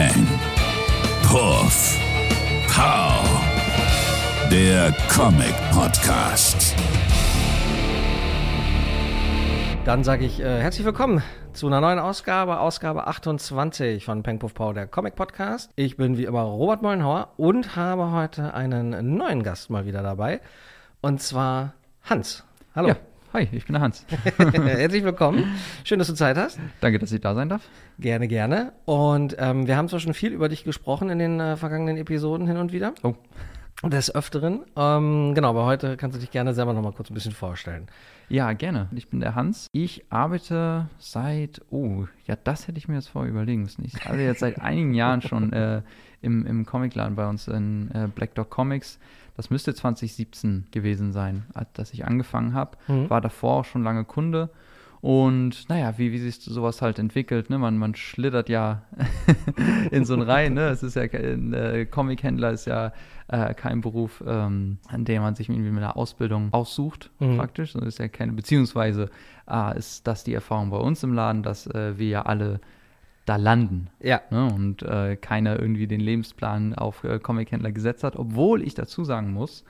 [0.00, 0.26] Peng.
[1.24, 1.98] Puff.
[2.74, 3.22] Pow.
[4.50, 6.74] Der Comic Podcast.
[9.84, 14.54] Dann sage ich äh, herzlich willkommen zu einer neuen Ausgabe, Ausgabe 28 von Peng Puff
[14.54, 15.70] Pow, der Comic Podcast.
[15.76, 20.40] Ich bin wie immer Robert Mollenhauer und habe heute einen neuen Gast mal wieder dabei.
[21.02, 21.74] Und zwar
[22.04, 22.46] Hans.
[22.74, 22.88] Hallo.
[22.88, 22.96] Ja,
[23.32, 24.04] hi, ich bin der Hans.
[24.36, 25.44] Herzlich willkommen.
[25.84, 26.58] Schön, dass du Zeit hast.
[26.80, 27.68] Danke, dass ich da sein darf.
[27.98, 28.72] Gerne, gerne.
[28.84, 32.46] Und ähm, wir haben zwar schon viel über dich gesprochen in den äh, vergangenen Episoden
[32.46, 32.94] hin und wieder.
[33.02, 33.14] Oh.
[33.82, 34.64] Des Öfteren.
[34.76, 37.86] Ähm, genau, aber heute kannst du dich gerne selber noch mal kurz ein bisschen vorstellen.
[38.28, 38.88] Ja, gerne.
[38.94, 39.68] Ich bin der Hans.
[39.72, 43.84] Ich arbeite seit, oh, ja, das hätte ich mir jetzt vorher überlegen müssen.
[43.84, 45.82] Ich arbeite jetzt seit einigen Jahren schon äh,
[46.20, 48.98] im, im Comicladen bei uns in äh, Black Dog Comics.
[49.40, 52.76] Das müsste 2017 gewesen sein, als dass ich angefangen habe.
[52.88, 53.08] Mhm.
[53.08, 54.50] War davor auch schon lange Kunde.
[55.00, 57.56] Und naja, wie, wie sich sowas halt entwickelt, ne?
[57.56, 58.82] Man, man schlittert ja
[59.90, 60.68] in so einen Reihen, ne?
[60.68, 62.92] Es ist ja kein äh, Comic-Händler ist ja
[63.28, 67.38] äh, kein Beruf, ähm, an dem man sich irgendwie mit einer Ausbildung aussucht, Mhm.
[67.38, 67.72] praktisch.
[67.72, 69.08] Das ist ja keine, beziehungsweise
[69.50, 72.60] äh, ist das die Erfahrung bei uns im Laden, dass äh, wir ja alle
[73.30, 73.90] da landen.
[74.00, 74.20] Ja.
[74.30, 74.52] Ne?
[74.52, 79.32] Und äh, keiner irgendwie den Lebensplan auf äh, Comic-Händler gesetzt hat, obwohl ich dazu sagen
[79.32, 79.64] muss,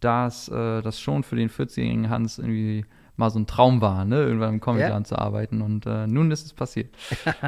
[0.00, 4.16] dass äh, das schon für den 40-jährigen Hans irgendwie mal so ein Traum war, ne?
[4.16, 5.60] irgendwann im Comicladen zu arbeiten.
[5.60, 6.94] Und äh, nun ist es passiert.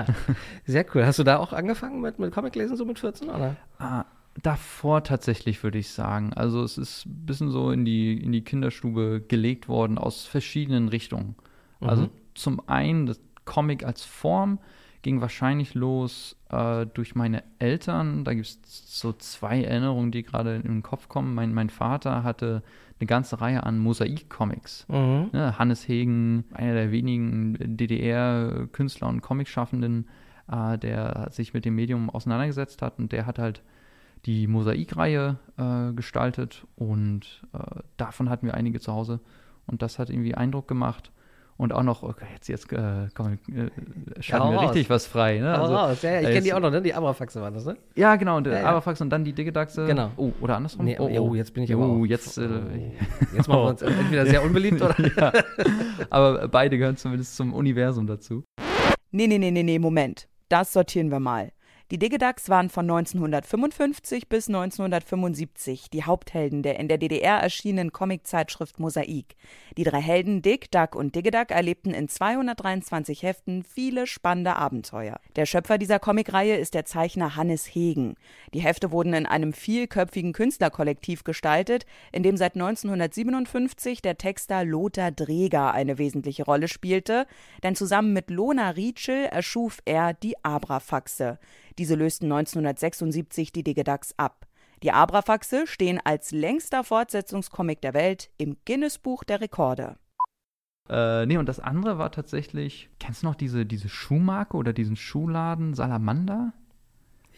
[0.67, 1.07] Sehr cool.
[1.07, 3.57] Hast du da auch angefangen mit, mit Comiclesen, so mit 14, oder?
[3.79, 4.05] Ah,
[4.43, 6.34] davor tatsächlich, würde ich sagen.
[6.34, 10.89] Also es ist ein bisschen so in die, in die Kinderstube gelegt worden aus verschiedenen
[10.89, 11.34] Richtungen.
[11.81, 14.59] Also zum einen, das Comic als Form
[15.07, 18.25] ging wahrscheinlich los äh, durch meine Eltern.
[18.25, 18.61] Da gibt es
[19.01, 21.33] so zwei Erinnerungen, die gerade in den Kopf kommen.
[21.33, 22.65] Mein, mein Vater hatte
[22.99, 24.89] eine ganze Reihe an Mosaik-Comics.
[24.89, 25.31] Mhm.
[25.33, 30.09] Ne, Hannes Hegen, einer der wenigen DDR-Künstler und Comicschaffenden,
[30.51, 33.62] äh, der sich mit dem Medium auseinandergesetzt hat und der hat halt
[34.25, 37.59] die Mosaikreihe äh, gestaltet und äh,
[37.97, 39.21] davon hatten wir einige zu Hause
[39.69, 41.12] und das hat irgendwie Eindruck gemacht.
[41.59, 43.71] Und auch noch, okay, jetzt, jetzt äh, komm, äh,
[44.22, 45.39] schalten hau wir richtig was frei.
[45.39, 45.59] Ne?
[45.59, 46.03] Also, raus.
[46.03, 46.83] Ja, ja, ich äh, kenne die auch noch, ne?
[46.83, 47.78] Die Abrafaxe waren das, ne?
[47.94, 48.65] Ja, genau, und der Ja, ja.
[48.67, 49.87] Aberfax und dann die Diggedachse.
[49.87, 50.11] Genau.
[50.19, 50.84] Oh, oder andersrum?
[50.84, 52.49] Nee, oh, oh, jetzt bin ich aber oh, auch- jetzt, äh,
[53.34, 54.95] Jetzt machen wir uns entweder sehr unbeliebt oder.
[55.16, 55.33] ja.
[56.11, 58.45] Aber beide gehören zumindest zum Universum dazu.
[59.11, 60.28] Nee, nee, nee, nee, nee, Moment.
[60.50, 61.53] Das sortieren wir mal.
[61.92, 68.80] Die Digidax waren von 1955 bis 1975 die Haupthelden der in der DDR erschienenen Comiczeitschrift
[68.80, 69.36] Mosaik.
[69.76, 75.20] Die drei Helden Dick, Duck und Digidack erlebten in 223 Heften viele spannende Abenteuer.
[75.36, 78.16] Der Schöpfer dieser Comicreihe ist der Zeichner Hannes Hegen.
[78.53, 85.12] Die Hefte wurden in einem vielköpfigen Künstlerkollektiv gestaltet, in dem seit 1957 der Texter Lothar
[85.12, 87.28] Dreger eine wesentliche Rolle spielte,
[87.62, 91.38] denn zusammen mit Lona Rietschel erschuf er die Abrafaxe.
[91.78, 94.47] Diese lösten 1976 die Digidax ab.
[94.82, 99.97] Die Abrafaxe stehen als längster Fortsetzungscomic der Welt im Guinness-Buch der Rekorde.
[100.88, 104.97] Äh, nee, und das andere war tatsächlich, kennst du noch diese, diese Schuhmarke oder diesen
[104.97, 106.53] Schuhladen Salamander?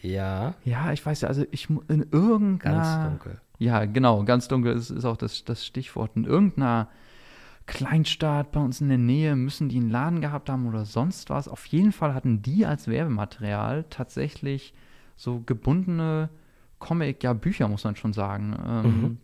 [0.01, 0.53] Ja.
[0.63, 2.77] Ja, ich weiß ja, also ich in irgendeiner.
[2.77, 3.41] Ganz dunkel.
[3.57, 6.15] Ja, genau, ganz dunkel ist, ist auch das, das Stichwort.
[6.15, 6.89] In irgendeiner
[7.69, 11.47] Kleinstadt bei uns in der Nähe müssen die einen Laden gehabt haben oder sonst was.
[11.47, 14.73] Auf jeden Fall hatten die als Werbematerial tatsächlich
[15.15, 16.29] so gebundene
[16.79, 18.57] Comic, ja, Bücher, muss man schon sagen.
[18.67, 19.17] Ähm,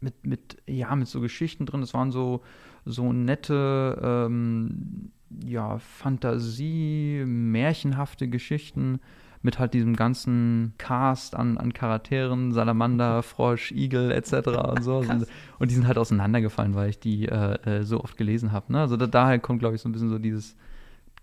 [0.00, 1.82] mit, mit, ja, mit so Geschichten drin.
[1.82, 2.42] Es waren so,
[2.86, 5.10] so nette, ähm,
[5.44, 9.00] ja, Fantasie, märchenhafte Geschichten
[9.42, 14.48] mit halt diesem ganzen Cast an, an Charakteren, Salamander, Frosch, Igel etc.
[14.48, 14.98] und so.
[14.98, 15.26] und,
[15.58, 18.72] und die sind halt auseinandergefallen, weil ich die äh, äh, so oft gelesen habe.
[18.72, 18.80] Ne?
[18.80, 20.56] Also da, daher kommt, glaube ich, so ein bisschen so dieses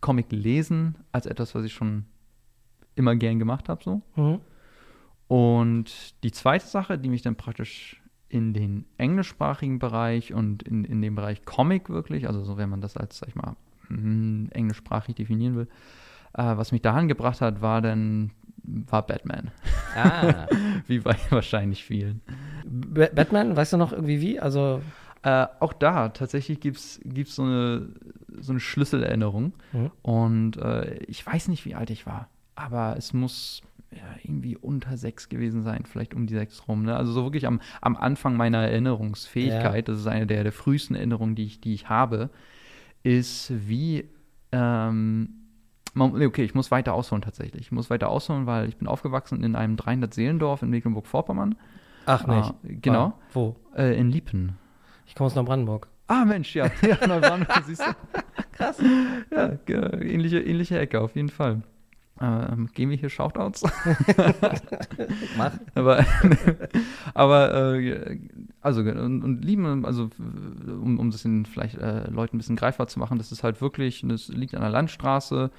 [0.02, 2.06] Comic-Lesen als etwas, was ich schon
[2.96, 3.84] immer gern gemacht habe.
[3.84, 4.02] So.
[4.16, 4.40] Mhm.
[5.28, 11.02] Und die zweite Sache, die mich dann praktisch in den englischsprachigen Bereich und in, in
[11.02, 13.56] den Bereich Comic wirklich, also so wenn man das als, sag ich mal,
[13.90, 15.68] mm, englischsprachig definieren will,
[16.34, 18.32] äh, was mich dahin gebracht hat, war dann,
[18.64, 19.52] war Batman.
[19.96, 20.48] Ah.
[20.88, 22.22] Wie bei wahrscheinlich vielen.
[22.66, 24.40] B Batman, weißt du noch irgendwie wie?
[24.40, 24.82] Also.
[25.22, 27.00] Äh, auch da tatsächlich gibt es
[27.36, 27.90] so eine,
[28.40, 29.54] so eine Schlüsselerinnerung.
[29.74, 29.92] Mhm.
[30.02, 33.62] Und äh, ich weiß nicht, wie alt ich war, aber es muss
[33.92, 36.84] ja, irgendwie unter sechs gewesen sein, vielleicht um die sechs rum.
[36.84, 36.96] Ne?
[36.96, 41.36] Also so wirklich am, am Anfang meiner Erinnerungsfähigkeit, das ist eine der, der frühesten Erinnerungen,
[41.36, 42.30] die ich, die ich habe,
[43.04, 44.10] ist wie,
[44.52, 45.39] ähm,
[46.00, 47.62] man- okay, ich muss weiter ausholen tatsächlich.
[47.64, 51.56] Ich muss weiter ausholen, weil ich bin aufgewachsen in einem 300-Seelendorf in Mecklenburg-Vorpommern,
[52.06, 52.50] Ach nicht.
[52.50, 53.04] Ah, genau.
[53.06, 53.56] Ah, wo?
[53.76, 54.58] äh, in Liepen.
[55.06, 55.88] Ich komme aus Neubrandenburg.
[56.08, 56.66] Ah, Mensch, ja.
[56.82, 57.92] ja Neubrandenburg, siehst du.
[58.54, 58.82] Krass.
[59.32, 59.52] Ja,
[60.02, 61.62] ähnliche, ähnliche Ecke, auf jeden Fall.
[62.22, 63.64] Ähm, geben wir hier Shoutouts?
[65.38, 65.54] Mach.
[65.74, 66.06] aber
[67.14, 68.20] aber äh,
[68.62, 70.10] also und, und lieben, also
[70.68, 73.62] um, um das in vielleicht äh, Leuten ein bisschen greifbar zu machen, das ist halt
[73.62, 75.50] wirklich, das liegt an der Landstraße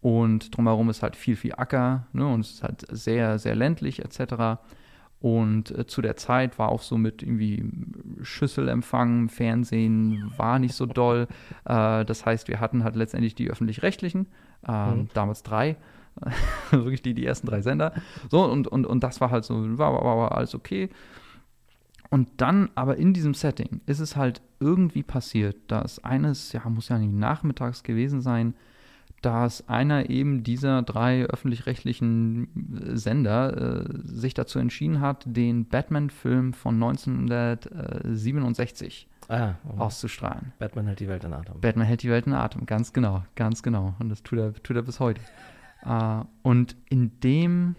[0.00, 4.04] und drumherum ist halt viel, viel Acker ne, und es ist halt sehr, sehr ländlich
[4.04, 4.60] etc.
[5.20, 7.64] Und äh, zu der Zeit war auch so mit irgendwie
[8.22, 11.26] Schüsselempfang, Fernsehen war nicht so doll.
[11.64, 14.26] Äh, das heißt, wir hatten halt letztendlich die öffentlich-rechtlichen,
[14.66, 15.08] äh, Mhm.
[15.14, 15.76] damals drei,
[16.70, 17.92] wirklich die, die ersten drei Sender.
[18.30, 20.88] So, und, und, und das war halt so, war, war, war alles okay.
[22.10, 26.88] Und dann aber in diesem Setting ist es halt irgendwie passiert, dass eines, ja, muss
[26.88, 28.54] ja nicht nachmittags gewesen sein,
[29.22, 36.52] dass einer eben dieser drei öffentlich-rechtlichen äh, Sender äh, sich dazu entschieden hat, den Batman-Film
[36.52, 39.78] von 1967 Ah, oh.
[39.80, 40.52] auszustrahlen.
[40.58, 41.60] Batman hält die Welt in Atem.
[41.60, 43.94] Batman hält die Welt in Atem, ganz genau, ganz genau.
[43.98, 45.20] Und das tut er, tut er bis heute.
[45.84, 47.76] äh, und in dem,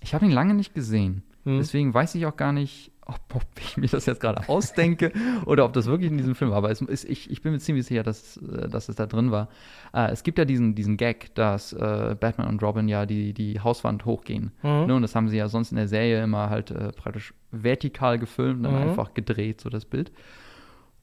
[0.00, 1.58] ich habe ihn lange nicht gesehen, Hm.
[1.58, 2.90] deswegen weiß ich auch gar nicht,
[3.34, 5.12] ob, ich mir das jetzt gerade ausdenke
[5.46, 6.58] oder ob das wirklich in diesem Film war.
[6.58, 9.30] Aber es ist, ich, ich bin mir ziemlich sicher, dass, äh, dass es da drin
[9.30, 9.48] war.
[9.92, 13.60] Äh, es gibt ja diesen, diesen Gag, dass äh, Batman und Robin ja die, die
[13.60, 14.52] Hauswand hochgehen.
[14.62, 14.86] Mhm.
[14.86, 14.94] Ne?
[14.94, 18.58] Und das haben sie ja sonst in der Serie immer halt äh, praktisch vertikal gefilmt
[18.58, 18.88] und dann Mhm.
[18.90, 20.12] einfach gedreht, so das Bild.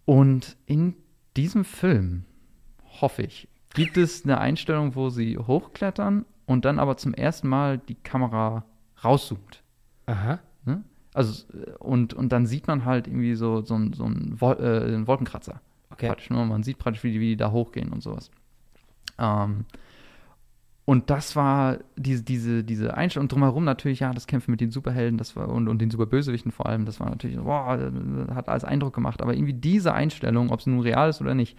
[0.06, 0.96] Und in
[1.36, 2.24] diesem Film,
[3.02, 7.78] hoffe ich, gibt es eine Einstellung, wo sie hochklettern und dann aber zum ersten Mal
[7.78, 8.64] die Kamera
[9.04, 9.62] rauszoomt.
[10.06, 10.40] Aha.
[10.66, 10.84] Ne?
[11.18, 11.46] Also,
[11.80, 15.62] und, und dann sieht man halt irgendwie so, so, so einen, Wol äh, einen Wolkenkratzer.
[15.90, 16.10] Okay.
[16.10, 16.46] Praktisch, ne?
[16.46, 18.30] Man sieht praktisch, wie die, wie die da hochgehen und sowas.
[19.18, 19.66] Ähm,
[20.86, 23.24] und das war diese, diese, diese Einstellung.
[23.24, 26.52] Und drumherum natürlich, ja, das Kämpfen mit den Superhelden das war, und, und den Superbösewichten
[26.52, 29.24] vor allem, das war natürlich, boah, äh, hat alles Eindruck gemacht.
[29.24, 31.58] Aber irgendwie diese Einstellung, ob sie nun real ist oder nicht,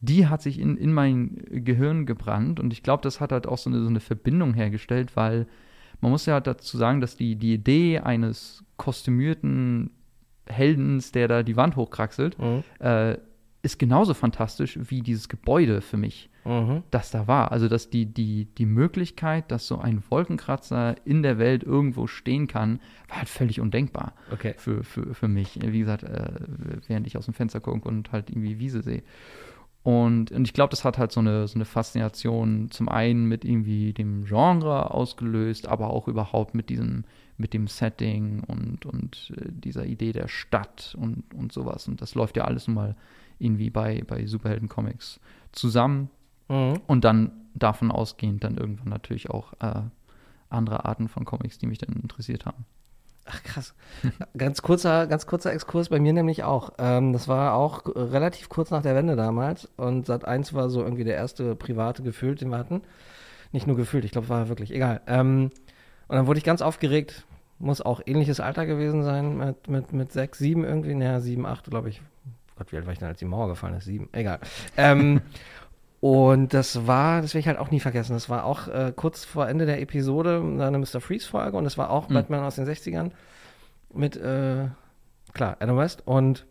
[0.00, 2.60] die hat sich in, in mein Gehirn gebrannt.
[2.60, 5.48] Und ich glaube, das hat halt auch so eine, so eine Verbindung hergestellt, weil
[6.00, 9.90] man muss ja halt dazu sagen, dass die, die Idee eines kostümierten
[10.46, 12.64] Heldens, der da die Wand hochkraxelt, Mhm.
[12.80, 13.18] äh,
[13.62, 16.82] ist genauso fantastisch wie dieses Gebäude für mich, Mhm.
[16.90, 17.52] das da war.
[17.52, 22.46] Also, dass die, die, die Möglichkeit, dass so ein Wolkenkratzer in der Welt irgendwo stehen
[22.46, 24.54] kann, war halt völlig undenkbar Okay.
[24.56, 25.58] für, für, für mich.
[25.62, 26.32] Wie gesagt, äh,
[26.88, 29.02] während ich aus dem Fenster gucke und halt irgendwie Wiese sehe.
[29.82, 33.44] Und, und ich glaube, das hat halt so eine, so eine Faszination zum einen mit
[33.44, 37.04] irgendwie dem Genre ausgelöst, aber auch überhaupt mit diesem,
[37.38, 41.88] mit dem Setting und, und äh, dieser Idee der Stadt und, und sowas.
[41.88, 42.96] Und das läuft ja alles nun mal
[43.38, 45.18] irgendwie bei, bei Superhelden-Comics
[45.52, 46.10] zusammen.
[46.48, 46.80] Mhm.
[46.86, 49.82] Und dann davon ausgehend dann irgendwann natürlich auch äh,
[50.50, 52.66] andere Arten von Comics, die mich dann interessiert haben.
[53.30, 53.74] Ach krass.
[54.36, 56.72] ganz kurzer, ganz kurzer Exkurs bei mir nämlich auch.
[56.78, 60.82] Ähm, das war auch relativ kurz nach der Wende damals und Sat 1 war so
[60.82, 62.82] irgendwie der erste private gefühlt, den wir hatten.
[63.52, 65.00] Nicht nur gefühlt, ich glaube, war wirklich egal.
[65.06, 65.50] Ähm,
[66.08, 67.24] und dann wurde ich ganz aufgeregt.
[67.58, 70.94] Muss auch ähnliches Alter gewesen sein, mit, mit, mit sechs, sieben irgendwie.
[70.94, 72.00] Naja, sieben, acht, glaube ich.
[72.56, 73.84] Gott, wie alt war ich denn, als die Mauer gefallen ist?
[73.84, 74.40] Sieben, egal.
[74.76, 75.20] Ähm,
[76.00, 78.14] und das war, das werde ich halt auch nie vergessen.
[78.14, 81.00] Das war auch äh, kurz vor Ende der Episode eine Mr.
[81.00, 82.14] Freeze-Folge und das war auch Mhm.
[82.14, 83.10] Batman aus den 60ern
[83.92, 84.68] mit, äh,
[85.34, 86.02] klar, Adam West.
[86.06, 86.46] Und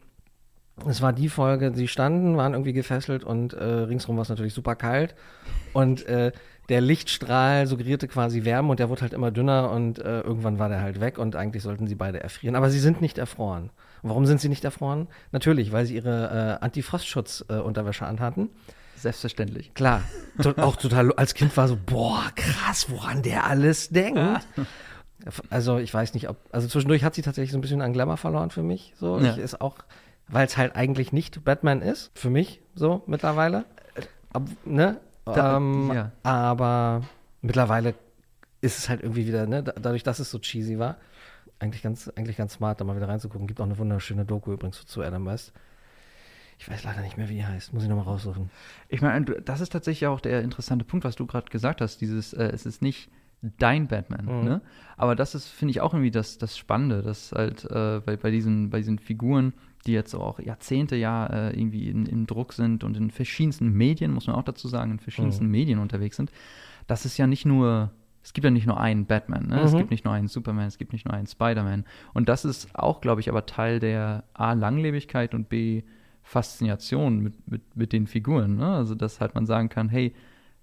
[0.87, 4.53] es war die Folge, sie standen, waren irgendwie gefesselt und äh, ringsrum war es natürlich
[4.53, 5.15] super kalt.
[5.73, 6.31] Und äh,
[6.69, 10.69] der Lichtstrahl suggerierte quasi Wärme und der wurde halt immer dünner und äh, irgendwann war
[10.69, 12.55] der halt weg und eigentlich sollten sie beide erfrieren.
[12.55, 13.71] Aber sie sind nicht erfroren.
[14.03, 15.07] Warum sind sie nicht erfroren?
[15.31, 18.49] Natürlich, weil sie ihre äh, Antifrostschutz-Unterwäsche anhatten.
[19.01, 19.73] Selbstverständlich.
[19.73, 20.01] Klar,
[20.57, 24.19] auch total, als Kind war so, boah, krass, woran der alles denkt.
[25.49, 28.17] Also ich weiß nicht, ob, also zwischendurch hat sie tatsächlich so ein bisschen an Glamour
[28.17, 28.93] verloren für mich.
[28.97, 29.31] So, Ja.
[29.33, 29.77] ich ist auch,
[30.27, 33.65] weil es halt eigentlich nicht Batman ist, für mich so mittlerweile.
[34.31, 34.99] Ab, ne?
[35.25, 36.11] Da- ähm, ja.
[36.23, 37.01] Aber
[37.41, 37.95] mittlerweile
[38.61, 40.97] ist es halt irgendwie wieder, ne, da, dadurch, dass es so cheesy war,
[41.59, 43.47] eigentlich ganz, eigentlich ganz smart, da mal wieder reinzugucken.
[43.47, 45.51] Gibt auch eine wunderschöne Doku übrigens zu Adam West.
[46.59, 47.73] Ich weiß leider nicht mehr, wie die heißt.
[47.73, 48.49] Muss ich nochmal raussuchen.
[48.89, 52.01] Ich meine, das ist tatsächlich auch der interessante Punkt, was du gerade gesagt hast.
[52.01, 53.09] Dieses, äh, es ist nicht
[53.41, 54.43] dein Batman, Mhm.
[54.43, 54.61] ne?
[54.97, 58.29] Aber das ist, finde ich, auch irgendwie das, das Spannende, dass halt äh, bei, bei,
[58.31, 59.53] diesen, bei diesen Figuren,
[59.85, 64.11] die jetzt auch Jahrzehnte ja äh, irgendwie in, in Druck sind und in verschiedensten Medien,
[64.11, 65.51] muss man auch dazu sagen, in verschiedensten Mhm.
[65.51, 66.31] Medien unterwegs sind,
[66.87, 69.61] das ist ja nicht nur, es gibt ja nicht nur einen Batman, ne?
[69.61, 69.77] es Mhm.
[69.77, 71.85] gibt nicht nur einen Superman, es gibt nicht nur einen Spider-Man.
[72.13, 75.83] Und das ist auch, glaube ich, aber Teil der A, Langlebigkeit und B,
[76.29, 78.57] Faszination mit, mit, mit den Figuren.
[78.57, 78.67] Ne?
[78.67, 80.13] Also, dass halt man sagen kann, hey,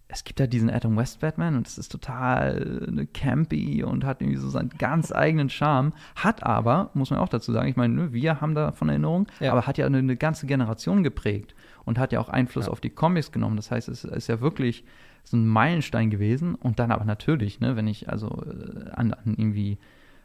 [0.08, 4.22] es gibt ja diesen Adam West Batman und es ist total äh, campy und hat
[4.22, 5.92] irgendwie so seinen ganz eigenen Charme.
[6.14, 9.50] Hat aber, muss man auch dazu sagen, ich meine, ne, wir haben davon Erinnerung, Ja.
[9.50, 12.72] aber hat ja eine, eine ganze Generation geprägt und hat ja auch Einfluss Ja.
[12.72, 13.56] auf die Comics genommen.
[13.56, 14.84] Das heißt, es ist ja wirklich
[15.24, 16.54] so ein Meilenstein gewesen.
[16.54, 19.78] Und dann aber natürlich, ne, wenn ich also äh, an, an irgendwie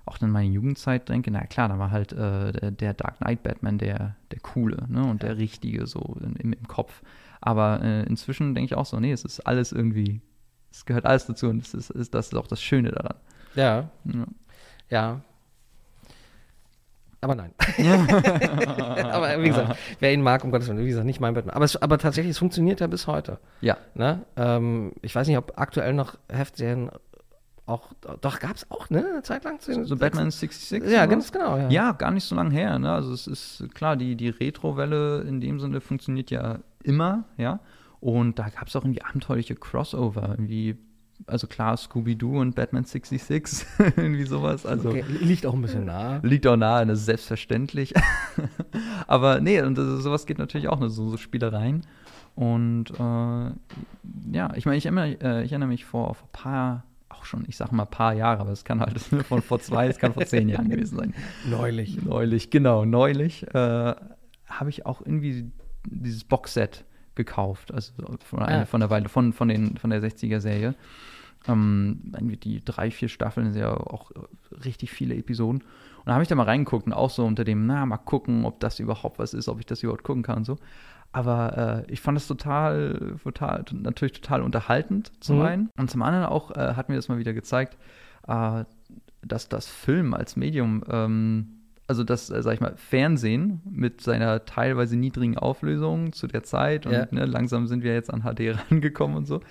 [0.06, 3.78] auch dann meine Jugendzeit denke, na klar, da war halt äh, der, Dark Knight Batman
[3.78, 7.02] der, der coole ne, und der richtige so im, im Kopf.
[7.40, 10.22] Aber äh, inzwischen denke ich auch so, nee, es ist alles irgendwie,
[10.72, 13.16] es gehört alles dazu und es ist, ist, das ist auch das Schöne daran.
[13.56, 14.26] Ja, Ja.
[14.90, 15.22] ja.
[17.24, 17.52] Aber nein.
[19.12, 21.56] aber wie gesagt, wer ihn mag, um Gottes Willen, wie gesagt, nicht mein Batman.
[21.56, 23.38] Aber, es, aber tatsächlich, es funktioniert ja bis heute.
[23.62, 23.78] ja.
[23.94, 24.24] Ne?
[24.36, 26.90] Ähm, ich weiß nicht, ob aktuell noch Heftserien
[27.66, 29.60] auch, doch gab es auch, ne, eine Zeit lang.
[29.66, 30.92] den So Batman 66?
[30.92, 31.70] Ja, ganz genau, ja.
[31.70, 32.78] Ja, gar nicht so lange her.
[32.80, 32.92] Ne?
[32.92, 37.60] Also es ist klar, die, die Retro-Welle in dem Sinne funktioniert ja immer, ja.
[38.00, 40.76] Und da gab es auch irgendwie abenteuerliche Crossover, irgendwie,
[41.28, 43.66] also klar, Scooby-Doo und Batman 66,
[43.96, 44.66] irgendwie sowas.
[44.66, 46.20] Also Okay, liegt auch ein bisschen nah.
[46.24, 47.94] liegt auch nahe, das ist selbstverständlich.
[49.08, 50.90] Aber nee, und das, sowas geht natürlich auch, ne?
[50.90, 51.82] so, so Spielereien.
[52.36, 53.52] Und äh,
[54.36, 57.46] ja, ich meine, ich, erinnere- äh, ich erinnere mich vor, vor ein paar, auch schon,
[57.48, 60.26] ich sag mal paar Jahre, aber es kann halt von vor zwei, es kann vor
[60.26, 61.14] zehn Jahren gewesen sein.
[61.46, 62.02] Neulich.
[62.04, 63.96] Neulich, genau, neulich äh,
[64.48, 65.52] habe ich auch irgendwie
[65.86, 70.76] dieses Boxset gekauft, also von, einer, von der Weile, von, von, den, von der 60er-Serie.
[71.48, 72.00] Ähm,
[72.44, 74.12] die drei, vier Staffeln sind ja auch
[74.64, 75.62] richtig viele Episoden.
[75.62, 78.46] Und da habe ich da mal reingeguckt und auch so unter dem, na, mal gucken,
[78.46, 80.58] ob das überhaupt was ist, ob ich das überhaupt gucken kann und so.
[81.14, 85.42] Aber äh, ich fand das total, total, natürlich total unterhaltend zum Mhm.
[85.46, 85.70] einen.
[85.78, 87.78] Und zum anderen auch äh, hat mir das mal wieder gezeigt,
[88.28, 88.64] äh,
[89.22, 91.48] dass das Film als Medium, ähm,
[91.88, 96.86] also das, äh, sag ich mal, Fernsehen mit seiner teilweise niedrigen Auflösung zu der Zeit
[96.86, 97.08] und Ja.
[97.12, 99.42] ne, langsam sind wir jetzt an HD rangekommen und so,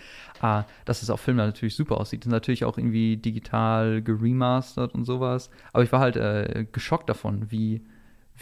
[0.43, 2.23] äh, dass es auf Film natürlich super aussieht.
[2.23, 5.50] Das ist natürlich auch irgendwie digital geremastert und sowas.
[5.75, 7.83] Aber ich war halt äh, geschockt davon, wie,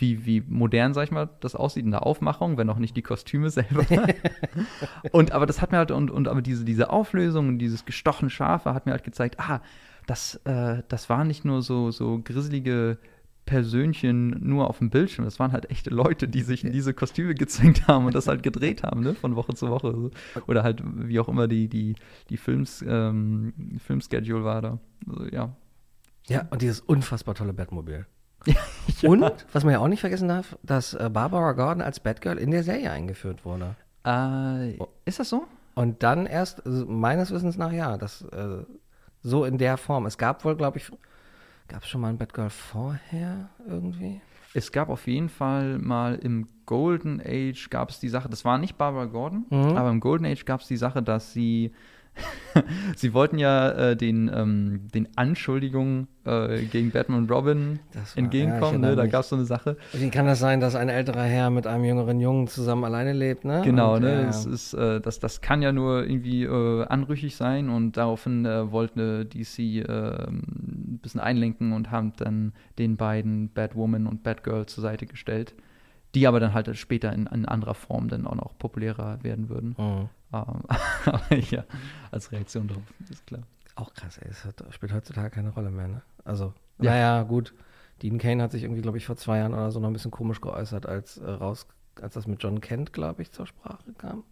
[0.01, 3.03] wie, wie modern, sag ich mal, das aussieht in der Aufmachung, wenn auch nicht die
[3.03, 3.85] Kostüme selber.
[5.13, 8.31] und aber das hat mir halt, und, und aber diese, diese Auflösung und dieses gestochen
[8.31, 9.61] Schafe hat mir halt gezeigt, ah,
[10.07, 12.99] das, äh, das waren nicht nur so, so grisselige
[13.45, 17.35] Persönchen nur auf dem Bildschirm, das waren halt echte Leute, die sich in diese Kostüme
[17.35, 19.93] gezwängt haben und das halt gedreht haben, ne, von Woche zu Woche.
[19.93, 20.11] so.
[20.47, 21.95] Oder halt, wie auch immer die, die,
[22.29, 24.79] die Films, ähm, Filmschedule war da.
[25.09, 25.57] Also, ja.
[26.29, 28.07] Ja, und dieses unfassbar tolle Batmobil.
[29.03, 32.51] Und, was man ja auch nicht vergessen darf, dass äh, Barbara Gordon als Batgirl in
[32.51, 33.77] der Serie eingeführt wurde.
[34.07, 34.75] Äh,
[35.05, 35.45] ist das so?
[35.75, 38.65] Und dann erst, also meines Wissens nach, ja, das äh,
[39.23, 40.07] so in der Form.
[40.07, 40.91] Es gab wohl, glaube ich,
[41.69, 44.21] gab es schon mal ein Batgirl vorher irgendwie?
[44.55, 48.59] Es gab auf jeden Fall mal im Golden Age gab es die Sache, das war
[48.59, 49.77] nicht Barbara Gordon, Mhm.
[49.77, 51.73] aber im Golden Age gab es die Sache, dass sie
[52.97, 58.23] sie wollten ja äh, den, ähm, den Anschuldigungen äh, gegen Batman und Robin Das war-
[58.25, 58.83] entgegenkommen.
[58.83, 58.97] ja, ne?
[58.97, 59.77] Da gab es so eine Sache.
[59.93, 63.45] Wie kann das sein, dass ein älterer Herr mit einem jüngeren Jungen zusammen alleine lebt,
[63.45, 63.63] ne?
[63.65, 64.23] Genau, Und, ne?
[64.23, 68.45] äh, Es ist, äh, das, das kann ja nur irgendwie äh, anrüchig sein und daraufhin
[68.45, 69.83] äh, wollte DC äh,
[70.27, 75.55] ein bisschen einlenken und haben dann den beiden Batwoman und Batgirl zur Seite gestellt,
[76.15, 79.75] die aber dann halt später in, in anderer Form dann auch noch populärer werden würden.
[79.79, 80.09] mhm.
[80.31, 80.63] Ähm,
[81.07, 81.65] aber ja,
[82.11, 83.43] als Reaktion darauf, ist klar.
[83.77, 84.29] Auch krass, ey.
[84.31, 86.03] Es hat, spielt heutzutage keine Rolle mehr, ne?
[86.25, 86.91] Also, Ja.
[86.91, 87.55] naja, gut.
[88.03, 90.11] Dean Kane hat sich irgendwie, glaube ich, vor zwei Jahren oder so noch ein bisschen
[90.11, 91.67] komisch geäußert, als äh, raus,
[92.01, 94.23] als das mit John Kent, glaube ich, zur Sprache kam.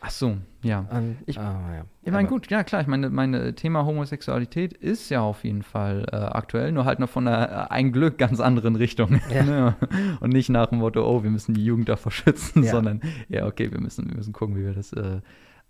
[0.00, 0.86] Ach so, ja.
[0.90, 1.84] An, Ich- ah, ja.
[2.02, 6.06] Ich meine, gut, ja klar, ich meine, mein Thema Homosexualität ist ja auf jeden Fall
[6.12, 9.20] äh, aktuell, nur halt noch von einer, äh, ein Glück ganz anderen Richtung.
[9.32, 9.42] Ja.
[9.44, 9.76] ne?
[10.20, 12.72] Und nicht nach dem Motto, oh, wir müssen die Jugend davor schützen, Ja.
[12.72, 15.20] sondern ja, okay, wir müssen, wir müssen gucken, wie wir das äh,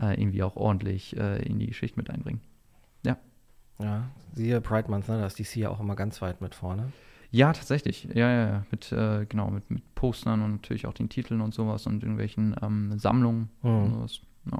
[0.00, 2.40] äh, irgendwie auch ordentlich äh, in die Geschichte mit einbringen.
[3.78, 4.04] Ja,
[4.34, 5.18] siehe Pride Month, ne?
[5.18, 6.92] Da ist DC ja auch immer ganz weit mit vorne.
[7.34, 8.04] Ja, tatsächlich.
[8.14, 8.66] Ja, ja, ja.
[8.70, 12.54] Mit, äh, genau, mit, mit Postern und natürlich auch den Titeln und sowas und irgendwelchen
[12.62, 13.70] ähm, Sammlungen Mhm.
[13.84, 14.20] und sowas.
[14.50, 14.58] Ja.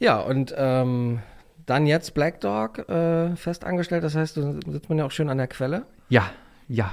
[0.00, 1.20] Ja, und ähm,
[1.66, 4.04] dann jetzt Black Dog äh, fest angestellt.
[4.04, 5.84] Das heißt, da sitzt man ja auch schön an der Quelle.
[6.08, 6.30] Ja,
[6.68, 6.92] ja.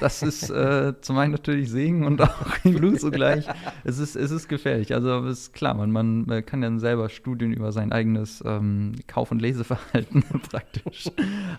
[0.00, 3.46] Das ist äh, zum einen natürlich Segen und auch Fluch zugleich.
[3.84, 4.94] Es ist, es ist gefährlich.
[4.94, 9.30] Also es ist klar, man, man kann dann selber Studien über sein eigenes ähm, Kauf-
[9.32, 11.08] und Leseverhalten praktisch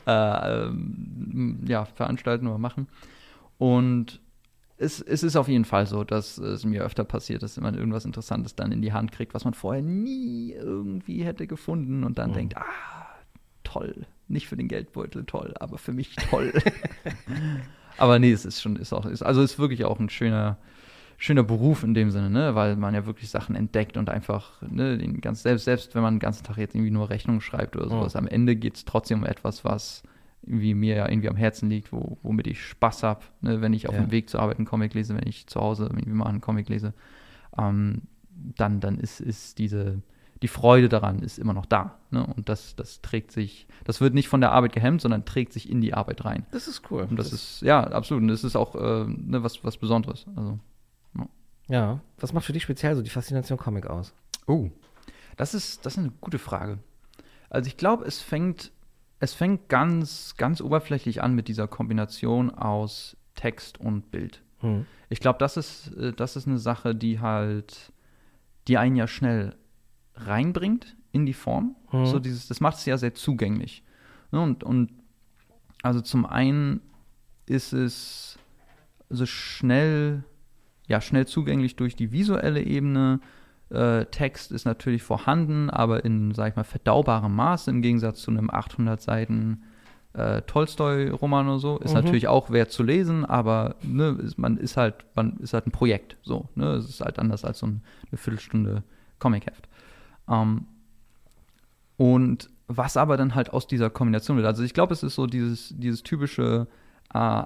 [0.08, 2.88] äh, ähm, ja, veranstalten oder machen.
[3.58, 4.22] Und
[4.78, 8.06] es, es ist auf jeden Fall so, dass es mir öfter passiert, dass man irgendwas
[8.06, 12.30] Interessantes dann in die Hand kriegt, was man vorher nie irgendwie hätte gefunden und dann
[12.30, 12.36] Mhm.
[12.36, 12.64] denkt, ah,
[13.66, 14.06] toll.
[14.30, 16.54] Nicht für den Geldbeutel toll, aber für mich toll.
[17.98, 20.58] aber nee, es ist schon, ist auch, ist, also ist wirklich auch ein schöner,
[21.18, 24.98] schöner Beruf in dem Sinne, ne, weil man ja wirklich Sachen entdeckt und einfach, ne,
[24.98, 27.90] den ganz, selbst, selbst wenn man den ganzen Tag jetzt irgendwie nur Rechnungen schreibt oder
[27.90, 30.04] sowas, am Ende geht es trotzdem um etwas, was
[30.44, 33.90] irgendwie mir ja irgendwie am Herzen liegt, wo, womit ich Spaß habe, ne, wenn ich
[33.90, 34.02] auf Ja.
[34.04, 36.70] dem Weg zur Arbeit einen Comic lese, wenn ich zu Hause irgendwie mal einen Comic
[36.70, 36.94] lese,
[37.58, 38.04] ähm,
[38.56, 40.02] dann, dann ist, ist diese,
[40.42, 42.00] die Freude daran ist immer noch da.
[42.12, 42.26] Ne?
[42.26, 45.70] Und das, das trägt sich, das wird nicht von der Arbeit gehemmt, sondern trägt sich
[45.70, 46.46] in die Arbeit rein.
[46.52, 47.08] Das ist cool.
[47.10, 48.24] Und das, ist, ja, absolut.
[48.24, 50.26] Und das ist auch äh, ne, was, was Besonderes.
[50.36, 50.60] Also,
[51.68, 52.00] Ja.
[52.20, 54.14] Was macht für dich speziell so die Faszination Comic aus?
[54.50, 54.70] oh,
[55.38, 56.80] das ist, das ist eine gute Frage.
[57.50, 58.72] Also ich glaube, es fängt,
[59.20, 64.42] es fängt ganz, ganz oberflächlich an mit dieser Kombination aus Text und Bild.
[64.60, 64.86] Hm.
[65.10, 67.94] Ich glaube, das ist, äh, das ist eine Sache, die halt,
[68.68, 69.56] die einen ja schnell
[70.26, 71.76] reinbringt in die Form.
[71.92, 72.06] Mhm.
[72.06, 73.84] So dieses, das macht es ja sehr zugänglich.
[74.32, 74.40] Ne?
[74.42, 74.90] Und, und
[75.84, 76.82] also zum einen
[77.46, 78.38] ist es
[79.10, 80.24] so schnell,
[80.88, 83.20] ja, schnell zugänglich durch die visuelle Ebene.
[83.70, 88.32] Äh, Text ist natürlich vorhanden, aber in, sag ich mal, verdaubarem Maße im Gegensatz zu
[88.32, 89.64] einem 800 Seiten
[90.14, 91.78] äh, Tolstoi-Roman oder so.
[91.78, 92.02] Ist Mhm.
[92.02, 95.72] natürlich auch wert zu lesen, aber ne, ist, man ist halt, man ist halt ein
[95.72, 96.18] Projekt.
[96.24, 96.74] So, ne?
[96.74, 98.84] Es ist halt anders als so ein, eine Viertelstunde
[99.20, 99.68] Comicheft.
[100.30, 100.66] Ähm,
[101.98, 104.46] und was aber dann halt aus dieser Kombination wird.
[104.48, 106.68] Also ich glaube, es ist so dieses, dieses typische,
[107.14, 107.44] äh,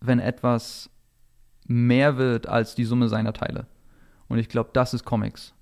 [0.00, 0.90] wenn etwas
[1.66, 3.66] mehr wird als die Summe seiner Teile.
[4.28, 5.54] Und ich glaube, das ist Comics.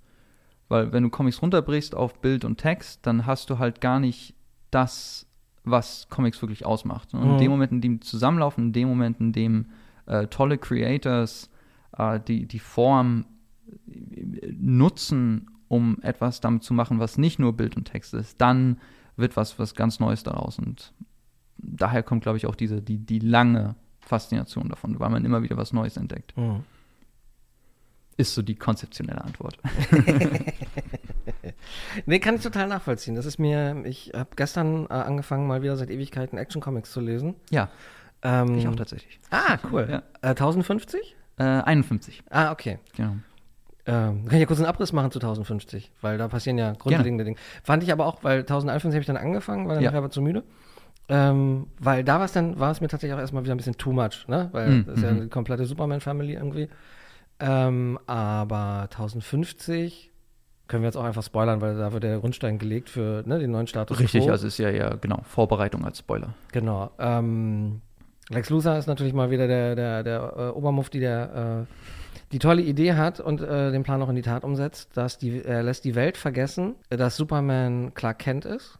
[0.68, 4.34] Weil wenn du Comics runterbrichst auf Bild und Text, dann hast du halt gar nicht
[4.70, 5.26] das,
[5.62, 7.14] was Comics wirklich ausmacht.
[7.14, 7.30] Und Mhm.
[7.32, 9.66] in dem Moment, in dem die zusammenlaufen, in dem Moment, in dem
[10.06, 11.48] äh, tolle Creators
[11.96, 13.24] äh, die, die Form
[13.86, 18.78] äh, nutzen, um etwas damit zu machen, was nicht nur Bild und Text ist, dann
[19.16, 20.58] wird was, was ganz Neues daraus.
[20.58, 20.92] Und
[21.58, 25.56] daher kommt, glaube ich, auch diese, die, die lange Faszination davon, weil man immer wieder
[25.56, 26.34] was Neues entdeckt.
[26.36, 26.64] Hm.
[28.16, 29.58] Ist so die konzeptionelle Antwort.
[32.06, 33.14] Nee, kann ich total nachvollziehen.
[33.14, 37.34] Das ist mir, ich habe gestern äh, angefangen, mal wieder seit Ewigkeiten Action-Comics zu lesen.
[37.50, 37.70] Ja,
[38.22, 39.18] Ähm, ich auch tatsächlich.
[39.30, 39.86] Ah, cool.
[39.90, 40.02] Ja.
[40.22, 41.16] Äh, 1050?
[41.38, 42.78] Äh, 51, Ah, okay.
[42.96, 43.16] genau.
[43.86, 47.24] Ähm, kann ich ja kurz einen Abriss machen zu 1050, weil da passieren ja grundlegende
[47.24, 47.36] Dinge.
[47.62, 49.90] Fand ich aber auch, weil 1051 habe ich dann angefangen, weil dann Ja.
[49.90, 50.42] nachher war zu müde.
[51.08, 53.76] Ähm, weil da war es dann, war es mir tatsächlich auch erstmal wieder ein bisschen
[53.76, 54.48] too much, ne?
[54.52, 55.20] Weil Mhm, das ist ja mhm.
[55.20, 56.68] eine komplette Superman-Family irgendwie.
[57.40, 60.12] Ähm, aber 1050
[60.66, 63.50] können wir jetzt auch einfach spoilern, weil da wird der Grundstein gelegt für ne, den
[63.50, 66.32] neuen Status Richtig, also ist ja ja genau Vorbereitung als Spoiler.
[66.52, 66.90] Genau.
[66.98, 67.82] Ähm,
[68.30, 71.74] Lex Luthor ist natürlich mal wieder der, der, der äh, Obermufti, der äh,
[72.32, 75.42] die tolle Idee hat und äh, den Plan auch in die Tat umsetzt, dass die,
[75.44, 78.78] er lässt die Welt vergessen, dass Superman Clark Kent ist.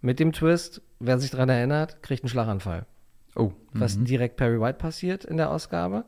[0.00, 2.86] Mit dem Twist, wer sich daran erinnert, kriegt einen Schlaganfall.
[3.36, 4.04] Oh, Was mhm.
[4.04, 6.04] direkt Perry White passiert in der Ausgabe.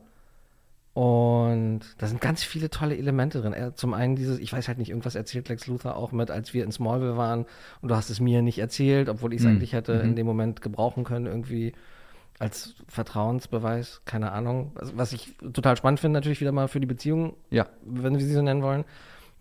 [0.93, 3.53] Und da sind ganz viele tolle Elemente drin.
[3.75, 6.63] Zum einen dieses, ich weiß halt nicht, irgendwas erzählt Lex Luthor auch mit, als wir
[6.63, 7.45] in Smallville waren
[7.81, 9.51] und du hast es mir nicht erzählt, obwohl ich es Mhm.
[9.51, 10.01] eigentlich hätte Mhm.
[10.09, 11.73] in dem Moment gebrauchen können, irgendwie
[12.39, 14.71] als Vertrauensbeweis, keine Ahnung.
[14.75, 18.25] Was, was ich total spannend finde, natürlich wieder mal für die Beziehung, ja, wenn wir
[18.25, 18.85] sie so nennen wollen.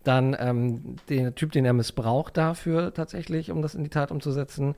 [0.04, 4.76] Dann ähm, der Typ, den er missbraucht dafür tatsächlich, um das in die Tat umzusetzen,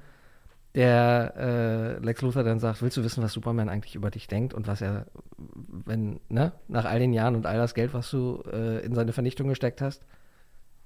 [0.74, 4.54] der äh, Lex Luthor dann sagt, willst du wissen, was Superman eigentlich über dich denkt
[4.54, 8.42] und was er, wenn, ne, nach all den Jahren und all das Geld, was du
[8.52, 10.06] äh, in seine Vernichtung gesteckt hast?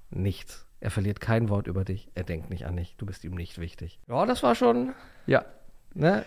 [0.09, 0.67] Nichts.
[0.79, 2.09] Er verliert kein Wort über dich.
[2.13, 2.95] Er denkt nicht an dich.
[2.97, 3.99] Du bist ihm nicht wichtig.
[4.07, 4.93] Ja, das war schon,
[5.25, 5.45] ja,
[5.95, 6.25] ne,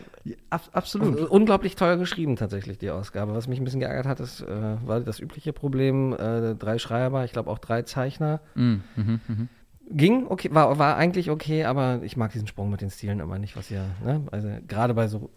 [0.51, 1.15] ab, absolut.
[1.17, 3.35] also unglaublich toll geschrieben tatsächlich, die Ausgabe.
[3.35, 7.25] Was mich ein bisschen geärgert hat, ist, äh, war das übliche Problem, äh, drei Schreiber,
[7.25, 8.41] ich glaube auch drei Zeichner.
[8.55, 9.49] Mhm, mhm, mhm.
[9.89, 13.39] Ging, okay, war, war eigentlich okay, aber ich mag diesen Sprung mit den Stilen immer
[13.39, 15.31] nicht, was ihr, ne, also gerade bei so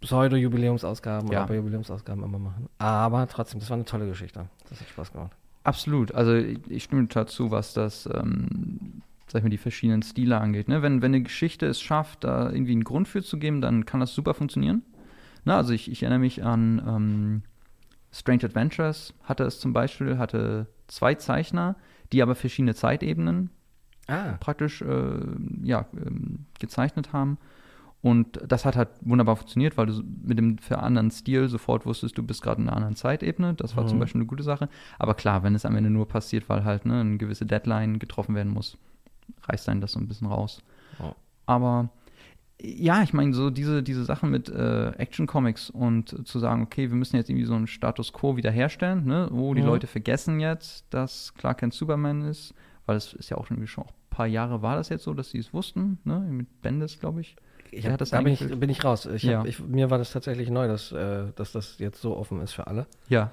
[0.00, 1.40] Pseudo-Jubiläumsausgaben Ja.
[1.40, 2.68] oder bei Jubiläumsausgaben immer machen.
[2.78, 4.46] Aber trotzdem, das war eine tolle Geschichte.
[4.68, 5.32] Das hat Spaß gemacht.
[5.64, 6.14] Absolut.
[6.14, 10.68] Also ich, ich stimme dazu, was das, ähm, sag ich mal, die verschiedenen Stile angeht.
[10.68, 10.82] Ne?
[10.82, 14.00] Wenn, wenn eine Geschichte es schafft, da irgendwie einen Grund für zu geben, dann kann
[14.00, 14.82] das super funktionieren.
[15.44, 17.42] Na, also ich, ich erinnere mich an ähm,
[18.10, 21.76] Strange Adventures hatte es zum Beispiel, hatte zwei Zeichner,
[22.12, 23.50] die aber verschiedene Zeitebenen
[24.10, 25.20] Ah, praktisch äh,
[25.62, 27.36] ja, ähm, gezeichnet haben.
[28.00, 32.16] Und das hat halt wunderbar funktioniert, weil du mit dem für anderen Stil sofort wusstest,
[32.16, 33.52] du bist gerade in einer anderen Zeitebene.
[33.54, 34.00] Das war zum Mhm.
[34.00, 34.70] Beispiel eine gute Sache.
[34.98, 38.34] Aber klar, wenn es am Ende nur passiert, weil halt ne, eine gewisse Deadline getroffen
[38.34, 38.78] werden muss,
[39.44, 40.62] reißt einen das so ein bisschen raus.
[40.98, 41.14] Ja.
[41.46, 41.88] Aber
[42.60, 46.96] ja, ich meine, so diese, diese Sachen mit äh, Action-Comics und zu sagen, okay, wir
[46.96, 49.30] müssen jetzt irgendwie so einen Status quo wiederherstellen, ne?
[49.32, 49.68] Oh, die Mhm.
[49.68, 52.54] Leute vergessen jetzt, dass Clark Kent Superman ist,
[52.86, 55.14] weil es ist ja auch schon, schon auch ein paar Jahre war das jetzt so,
[55.14, 56.18] dass sie es wussten, ne?
[56.18, 57.36] Mit Bendis, glaube ich.
[57.70, 59.06] ich hab, das da bin ich, bin ich raus.
[59.06, 59.38] Ich Ja.
[59.38, 62.52] hab, ich, mir war das tatsächlich neu, dass, äh, dass das jetzt so offen ist
[62.54, 62.88] für alle.
[63.08, 63.30] Ja,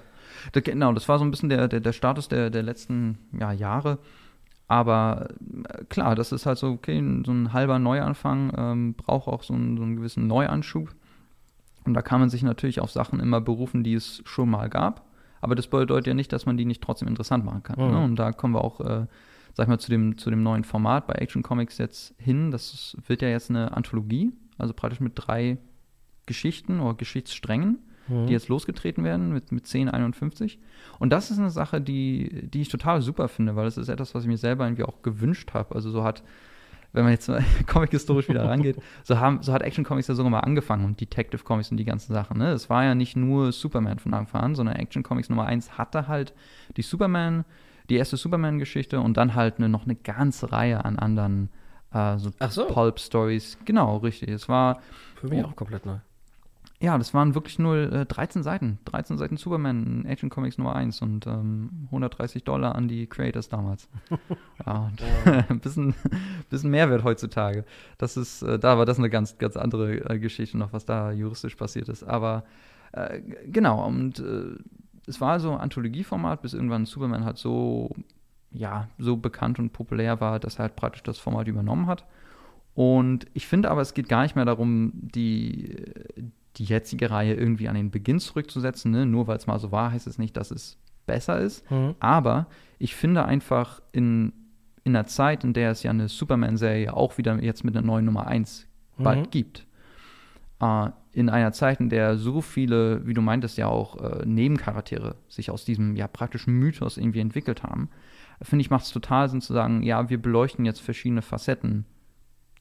[0.52, 3.50] da, genau, das war so ein bisschen der, der, der Status der, der letzten ja,
[3.50, 3.98] Jahre.
[4.68, 5.28] Aber
[5.68, 9.54] äh, klar, das ist halt so, okay, so ein halber Neuanfang ähm, braucht auch so
[9.54, 10.94] einen, so einen gewissen Neuanschub.
[11.84, 15.06] Und da kann man sich natürlich auf Sachen immer berufen, die es schon mal gab.
[15.40, 17.78] Aber das bedeutet ja nicht, dass man die nicht trotzdem interessant machen kann.
[17.78, 17.92] Mhm.
[17.92, 18.04] Ne?
[18.04, 19.06] Und da kommen wir auch äh,
[19.56, 22.50] sag ich mal, zu dem, zu dem neuen Format bei Action Comics jetzt hin.
[22.50, 25.56] Das wird ja jetzt eine Anthologie, also praktisch mit drei
[26.26, 28.26] Geschichten oder Geschichtssträngen, Mhm.
[28.26, 30.58] die jetzt losgetreten werden mit, mit 1051.
[30.98, 34.14] Und das ist eine Sache, die, die ich total super finde, weil das ist etwas,
[34.14, 35.74] was ich mir selber irgendwie auch gewünscht habe.
[35.74, 36.22] Also so hat,
[36.92, 40.30] wenn man jetzt mal comic-historisch wieder rangeht, so, haben, so hat Action Comics ja sogar
[40.30, 42.38] mal angefangen und Detective Comics und die ganzen Sachen.
[42.38, 42.50] Ne?
[42.52, 46.08] Es war ja nicht nur Superman von Anfang an, sondern Action Comics Nummer 1 hatte
[46.08, 46.32] halt
[46.76, 47.44] die Superman,
[47.90, 51.50] die erste Superman-Geschichte und dann halt eine, noch eine ganze Reihe an anderen
[51.92, 52.30] äh, so.
[52.66, 53.58] Pulp-Stories.
[53.64, 54.28] Genau, richtig.
[54.30, 54.80] Es war
[55.16, 55.48] Für mich Oh.
[55.48, 55.96] auch komplett neu.
[56.78, 58.78] Ja, das waren wirklich nur äh, 13 Seiten.
[58.84, 63.88] 13 Seiten Superman, Action Comics Nummer 1 und ähm, 130 Dollar an die Creators damals.
[64.66, 65.94] ja, und ein bisschen,
[66.50, 67.64] bisschen Mehrwert heutzutage.
[67.96, 71.12] Das ist, äh, da war das eine ganz, ganz andere äh, Geschichte noch, was da
[71.12, 72.02] juristisch passiert ist.
[72.02, 72.44] Aber
[72.92, 74.56] äh, genau, und äh,
[75.06, 77.90] es war so ein Anthologieformat, bis irgendwann Superman halt so,
[78.50, 82.04] ja, so bekannt und populär war, dass er halt praktisch das Format übernommen hat.
[82.74, 85.74] Und ich finde aber, es geht gar nicht mehr darum, die,
[86.56, 88.90] die jetzige Reihe irgendwie an den Beginn zurückzusetzen.
[88.90, 89.06] Ne?
[89.06, 91.70] Nur weil es mal so war, heißt es nicht, dass es besser ist.
[91.70, 91.94] Mhm.
[92.00, 92.46] Aber
[92.78, 94.32] ich finde einfach in,
[94.84, 98.04] in einer Zeit, in der es ja eine Superman-Serie auch wieder jetzt mit einer neuen
[98.04, 98.66] Nummer 1
[98.98, 99.30] bald Mhm.
[99.30, 99.66] gibt,
[100.60, 105.16] äh, in einer Zeit, in der so viele, wie du meintest, ja auch äh, Nebencharaktere
[105.28, 107.88] sich aus diesem ja praktischen Mythos irgendwie entwickelt haben,
[108.42, 111.86] finde ich, macht es total Sinn zu sagen, ja, wir beleuchten jetzt verschiedene Facetten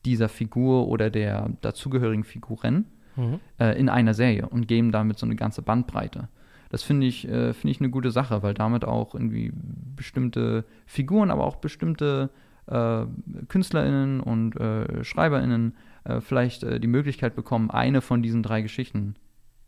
[0.06, 3.40] dieser Figur oder der dazugehörigen Figuren Mhm.
[3.60, 6.30] äh, in einer Serie und geben damit so eine ganze Bandbreite.
[6.70, 9.52] Das finde ich, äh, finde ich eine gute Sache, weil damit auch irgendwie
[9.96, 12.30] bestimmte Figuren, aber auch bestimmte
[12.68, 13.06] äh,
[13.48, 19.16] KünstlerInnen und äh, SchreiberInnen äh, vielleicht äh, die Möglichkeit bekommen, eine von diesen drei Geschichten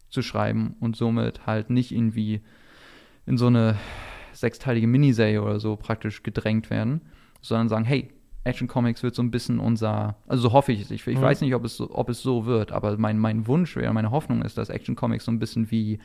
[0.09, 2.41] zu schreiben und somit halt nicht irgendwie
[3.25, 3.77] in so eine
[4.33, 7.01] sechsteilige Miniserie oder so praktisch gedrängt werden,
[7.41, 8.09] sondern sagen, hey,
[8.47, 10.91] Action Comics wird so ein bisschen unser, also so hoffe ich es.
[10.91, 11.21] Ich, ich Mhm.
[11.21, 14.11] weiß nicht, ob es, so, ob es so wird, aber mein, mein Wunsch wäre, meine
[14.11, 15.99] Hoffnung ist, dass Action Comics so ein bisschen wie,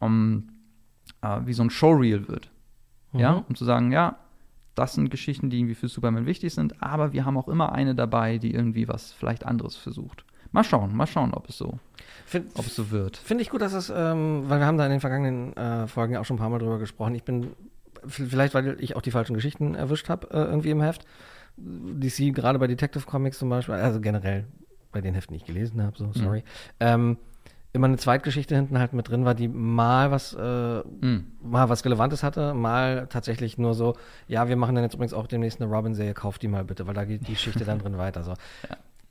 [0.00, 0.48] ähm,
[1.22, 2.50] äh, wie so ein Showreel wird.
[3.12, 3.44] Ja, Mhm.
[3.48, 4.16] um zu sagen, ja,
[4.74, 7.94] das sind Geschichten, die irgendwie für Superman wichtig sind, aber wir haben auch immer eine
[7.94, 10.24] dabei, die irgendwie was vielleicht anderes versucht.
[10.52, 11.78] Mal schauen, mal schauen, ob es so,
[12.26, 13.16] Find, ob es so wird.
[13.16, 16.12] Finde ich gut, dass es, ähm, weil wir haben da in den vergangenen äh, Folgen
[16.12, 17.14] ja auch schon ein paar Mal drüber gesprochen.
[17.14, 17.48] Ich bin,
[18.06, 21.04] vielleicht weil ich auch die falschen Geschichten erwischt habe äh, irgendwie im Heft.
[21.56, 24.44] DC, gerade bei Detective Comics zum Beispiel, also generell
[24.92, 26.42] bei den Heften, die ich gelesen habe, so, sorry.
[26.80, 27.18] Ähm,
[27.72, 31.26] immer eine Zweitgeschichte hinten halt mit drin war, die mal was, äh, Mm.
[31.42, 33.96] mal was Relevantes hatte, mal tatsächlich nur so,
[34.28, 36.94] ja, wir machen dann jetzt übrigens auch demnächst eine Robin-Serie, kauft die mal bitte, weil
[36.94, 38.22] da geht die Geschichte dann drin weiter.
[38.22, 38.32] So.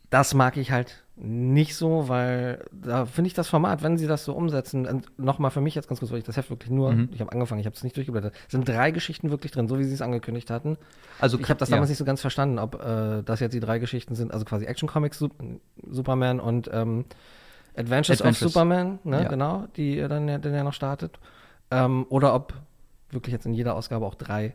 [0.09, 4.25] Das mag ich halt nicht so, weil da finde ich das Format, wenn sie das
[4.25, 6.91] so umsetzen, und nochmal für mich jetzt ganz kurz, weil ich das Heft wirklich nur,
[6.91, 7.09] Mhm.
[7.13, 9.85] ich habe angefangen, ich habe es nicht durchgeblättert, sind drei Geschichten wirklich drin, so wie
[9.85, 10.77] sie es angekündigt hatten.
[11.19, 11.91] Also Ich habe das damals ja.
[11.91, 14.89] nicht so ganz verstanden, ob äh, das jetzt die drei Geschichten sind, also quasi Action
[14.89, 15.31] Comics, Sup
[15.89, 17.05] Superman und ähm,
[17.77, 18.41] Adventures, Adventures.
[18.47, 19.29] of Superman, ne, Ja.
[19.29, 21.17] genau, die dann ja, dann ja noch startet.
[21.71, 22.53] Ähm, oder ob
[23.11, 24.53] wirklich jetzt in jeder Ausgabe auch drei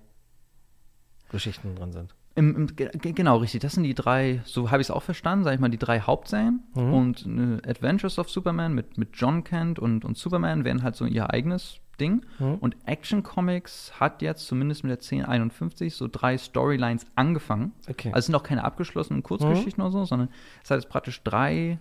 [1.30, 2.14] Geschichten drin sind.
[2.36, 3.60] Im, im, ge- ge- genau, richtig.
[3.60, 6.00] Das sind die drei, so habe ich es auch verstanden, sage ich mal, die drei
[6.00, 6.62] Hauptserien.
[6.74, 6.94] Mhm.
[6.94, 11.06] Und äh, Adventures of Superman mit, mit John Kent und, und Superman wären halt so
[11.06, 12.24] ihr eigenes Ding.
[12.38, 12.54] Mhm.
[12.60, 17.72] Und Action Comics hat jetzt zumindest mit der 1051 so drei Storylines angefangen.
[17.88, 18.08] Okay.
[18.08, 20.28] Also es sind auch keine abgeschlossenen Kurzgeschichten oder so, sondern
[20.62, 21.78] es hat jetzt praktisch drei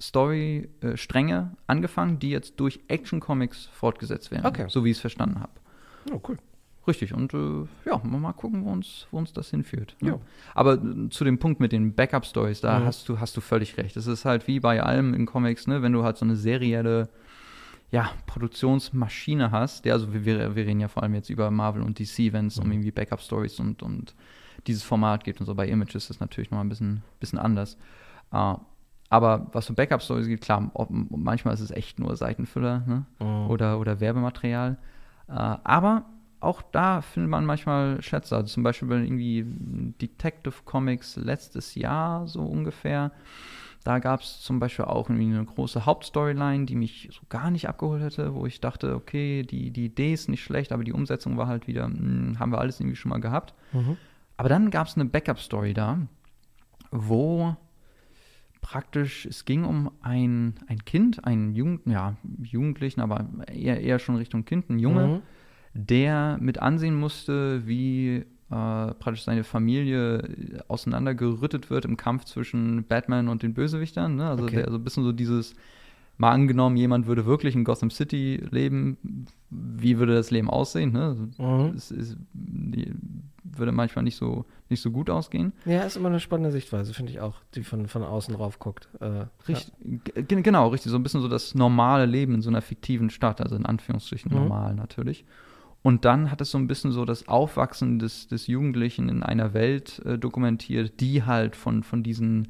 [0.00, 4.46] Story-Stränge angefangen, die jetzt durch Action Comics fortgesetzt werden.
[4.46, 4.66] Okay.
[4.68, 5.52] So wie ich es verstanden habe.
[6.12, 6.36] oh, cool.
[6.86, 9.96] Richtig, und äh, ja, mal gucken, wo uns, wo uns das hinführt.
[10.00, 10.10] Ne?
[10.10, 10.18] Ja.
[10.54, 12.84] Aber äh, zu dem Punkt mit den Backup-Stories, da Mhm.
[12.84, 13.96] hast, du, hast du völlig recht.
[13.96, 17.08] Es ist halt wie bei allem in Comics, ne, wenn du halt so eine serielle
[17.90, 20.24] ja, Produktionsmaschine hast, der, also wir,
[20.56, 23.60] wir reden ja vor allem jetzt über Marvel und DC, wenn es um irgendwie Backup-Stories
[23.60, 24.14] und, und
[24.66, 25.54] dieses Format geht und so.
[25.54, 27.76] Bei Images ist das natürlich noch ein bisschen, bisschen anders.
[28.32, 28.54] Äh,
[29.10, 33.06] aber was so Backup-Stories geht, klar, manchmal ist es echt nur Seitenfüller ne?
[33.20, 33.50] Mhm.
[33.50, 34.76] oder, oder Werbematerial.
[35.28, 36.04] Äh, aber
[36.44, 38.36] auch da findet man manchmal Schätze.
[38.36, 39.44] Also zum Beispiel bei irgendwie
[40.00, 43.12] Detective Comics letztes Jahr so ungefähr.
[43.84, 47.68] Da gab es zum Beispiel auch irgendwie eine große Hauptstoryline, die mich so gar nicht
[47.68, 51.36] abgeholt hätte, wo ich dachte, okay, die, die Idee ist nicht schlecht, aber die Umsetzung
[51.36, 53.52] war halt wieder, hm, haben wir alles irgendwie schon mal gehabt.
[53.72, 53.98] Mhm.
[54.38, 55.98] Aber dann gab es eine Backup-Story da,
[56.90, 57.56] wo
[58.62, 64.16] praktisch, es ging um ein, ein Kind, einen Jugend, ja, Jugendlichen, aber eher, eher schon
[64.16, 65.22] Richtung Kind, ein Junge, Mhm.
[65.74, 72.84] Der mit ansehen musste, wie äh, praktisch seine Familie äh, auseinandergerüttet wird im Kampf zwischen
[72.84, 74.16] Batman und den Bösewichtern.
[74.16, 74.28] Ne?
[74.28, 74.56] Also Okay.
[74.56, 75.54] der so ein bisschen so dieses,
[76.16, 80.92] mal angenommen, jemand würde wirklich in Gotham City leben, wie würde das Leben aussehen?
[80.92, 81.28] Ne?
[81.38, 81.74] Mhm.
[81.76, 81.92] Es
[82.32, 82.92] die
[83.42, 85.52] würde manchmal nicht so, nicht so gut ausgehen.
[85.64, 88.88] Ja, ist immer eine spannende Sichtweise, finde ich auch, die von, von außen drauf guckt.
[89.00, 89.72] Äh, Richtig,
[90.26, 90.90] ge- genau, richtig.
[90.90, 94.30] So ein bisschen so das normale Leben in so einer fiktiven Stadt, also in Anführungsstrichen
[94.32, 94.38] Mhm.
[94.38, 95.24] normal natürlich.
[95.84, 99.52] Und dann hat es so ein bisschen so das Aufwachsen des, des Jugendlichen in einer
[99.52, 102.48] Welt äh, dokumentiert, die halt von, von diesen,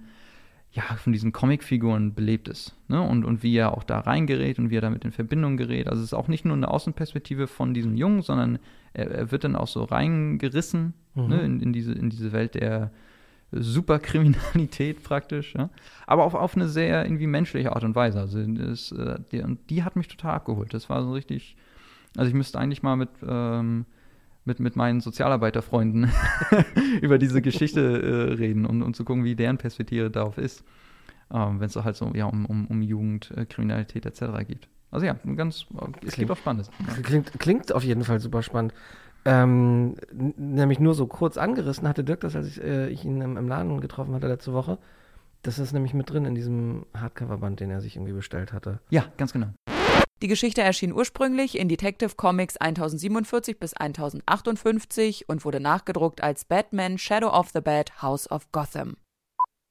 [0.70, 2.76] ja, von diesen Comicfiguren belebt ist.
[2.86, 3.02] Ne?
[3.02, 5.88] Und, und wie er auch da reingerät und wie er damit in Verbindung gerät.
[5.88, 8.60] Also es ist auch nicht nur eine Außenperspektive von diesem Jungen, sondern
[8.92, 11.28] er, er wird dann auch so reingerissen Mhm.
[11.28, 11.40] ne?
[11.42, 12.90] in, in, diese, in diese Welt der
[13.52, 15.54] Superkriminalität praktisch.
[15.54, 15.70] Ja?
[16.06, 18.20] Aber auf, auf eine sehr irgendwie menschliche Art und Weise.
[18.20, 20.74] Also das, äh, die, und die hat mich total abgeholt.
[20.74, 21.56] Das war so richtig.
[22.16, 23.86] Also ich müsste eigentlich mal mit, ähm,
[24.44, 26.10] mit, mit meinen Sozialarbeiterfreunden
[27.00, 30.64] über diese Geschichte äh, reden und, und zu gucken, wie deren Perspektive darauf ist.
[31.32, 34.46] Ähm, Wenn es halt so ja, um, um, um Jugend, äh, Kriminalität etc.
[34.46, 34.68] geht.
[34.90, 35.66] Also ja, ganz,
[36.06, 36.70] es gibt auch Spannendes.
[37.02, 38.72] Klingt, klingt auf jeden Fall super spannend.
[39.24, 43.36] Ähm, nämlich nur so kurz angerissen hatte Dirk das, als ich, äh, ich ihn im,
[43.36, 44.78] im Laden getroffen hatte letzte Woche.
[45.42, 48.80] Das ist nämlich mit drin in diesem Hardcover-Band, den er sich irgendwie bestellt hatte.
[48.90, 49.48] Ja, ganz genau.
[50.22, 56.98] Die Geschichte erschien ursprünglich in Detective Comics 1047 bis 1058 und wurde nachgedruckt als Batman
[56.98, 58.96] Shadow of the Bat House of Gotham.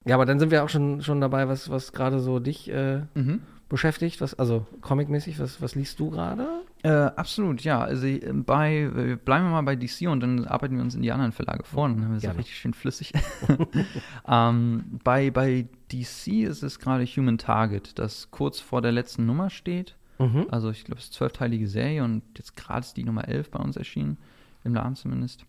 [0.05, 3.03] Ja, aber dann sind wir auch schon, schon dabei, was, was gerade so dich äh,
[3.13, 3.41] Mhm.
[3.69, 4.19] beschäftigt.
[4.19, 6.45] Was, also comicmäßig, was, was liest du gerade?
[6.83, 7.81] Äh, absolut, ja.
[7.81, 11.11] Also äh, bei, bleiben wir mal bei DC und dann arbeiten wir uns in die
[11.13, 11.87] anderen Verlage vor.
[11.87, 12.39] Dann haben wir es Gerne.
[12.39, 13.13] richtig schön flüssig.
[14.27, 19.49] ähm, bei, bei DC ist es gerade Human Target, das kurz vor der letzten Nummer
[19.49, 19.95] steht.
[20.19, 20.47] Mhm.
[20.49, 23.51] Also ich glaube, es ist eine zwölfteilige Serie und jetzt gerade ist die Nummer 11
[23.51, 24.17] bei uns erschienen,
[24.63, 25.45] im Laden zumindest.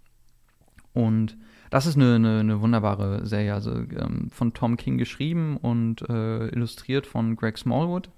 [0.93, 1.37] Und
[1.71, 6.49] das ist eine, eine, eine wunderbare Serie, also ähm, von Tom King geschrieben und äh,
[6.49, 8.11] illustriert von Greg Smallwood.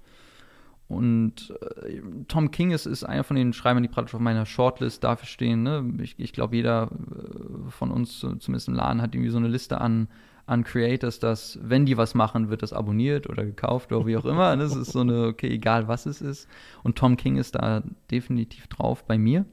[0.87, 1.53] Und
[1.85, 5.25] äh, Tom King ist, ist einer von den Schreibern, die praktisch auf meiner Shortlist dafür
[5.27, 5.63] stehen.
[5.63, 5.83] Ne?
[6.01, 9.49] Ich, ich glaube, jeder äh, von uns, so- zumindest im Laden, hat irgendwie so eine
[9.49, 10.07] Liste an,
[10.47, 14.25] an Creators, dass, wenn die was machen, wird das abonniert oder gekauft oder wie auch
[14.25, 14.55] immer.
[14.55, 16.47] Das ist so eine, okay, egal was es ist.
[16.83, 19.45] Und Tom King ist da definitiv drauf bei mir.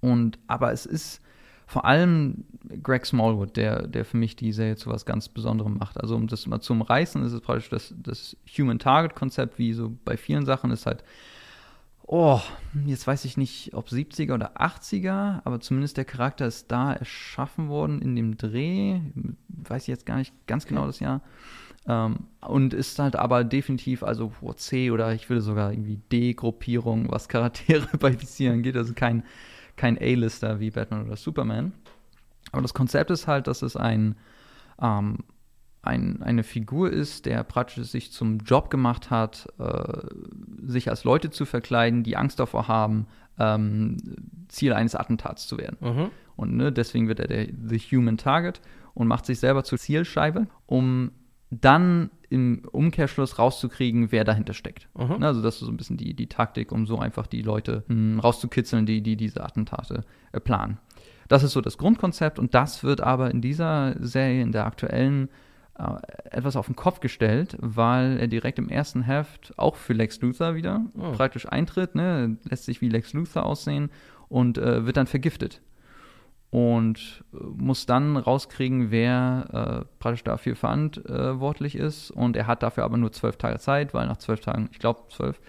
[0.00, 1.22] Und, aber es ist
[1.66, 2.44] vor allem
[2.82, 5.98] Greg Smallwood, der, der für mich die Serie zu was ganz Besonderem macht.
[6.00, 9.72] Also um das mal zu umreißen, ist es praktisch das, das Human Target Konzept, wie
[9.72, 11.04] so bei vielen Sachen ist halt,
[12.06, 12.40] oh,
[12.86, 17.68] jetzt weiß ich nicht, ob 70er oder 80er, aber zumindest der Charakter ist da erschaffen
[17.68, 19.00] worden in dem Dreh,
[19.48, 21.22] weiß ich jetzt gar nicht ganz genau das Jahr.
[21.86, 27.10] Ähm, und ist halt aber definitiv, also oh, C oder ich würde sogar irgendwie D-Gruppierung,
[27.10, 29.22] was Charaktere bei DC angeht, also kein,
[29.76, 31.72] kein A-Lister wie Batman oder Superman.
[32.52, 34.16] Aber das Konzept ist halt, dass es ein,
[34.80, 35.18] ähm,
[35.86, 40.06] ein, eine Figur ist, der praktisch sich zum Job gemacht hat, äh,
[40.62, 43.06] sich als Leute zu verkleiden, die Angst davor haben,
[43.38, 43.96] ähm,
[44.48, 45.76] Ziel eines Attentats zu werden.
[45.80, 46.10] Mhm.
[46.36, 48.60] Und ne, deswegen wird er der The Human Target
[48.94, 51.10] und macht sich selber zur Zielscheibe, um
[51.50, 54.88] dann im Umkehrschluss rauszukriegen, wer dahinter steckt.
[54.98, 55.18] Mhm.
[55.18, 57.84] Ne, Also das ist so ein bisschen die, die Taktik, um so einfach die Leute
[57.88, 60.78] mh, rauszukitzeln, die, die diese Attentate äh, planen.
[61.28, 65.28] Das ist so das Grundkonzept und das wird aber in dieser Serie, in der aktuellen,
[66.30, 70.54] etwas auf den Kopf gestellt, weil er direkt im ersten Heft auch für Lex Luthor
[70.54, 71.12] wieder Oh.
[71.12, 73.90] praktisch eintritt, ne, lässt sich wie Lex Luthor aussehen
[74.28, 75.60] und äh, wird dann vergiftet.
[76.50, 82.12] Und äh, muss dann rauskriegen, wer äh, praktisch dafür verantwortlich ist.
[82.12, 85.00] Und er hat dafür aber nur zwölf Tage Zeit, weil nach zwölf Tagen, ich glaube
[85.10, 85.40] zwölf,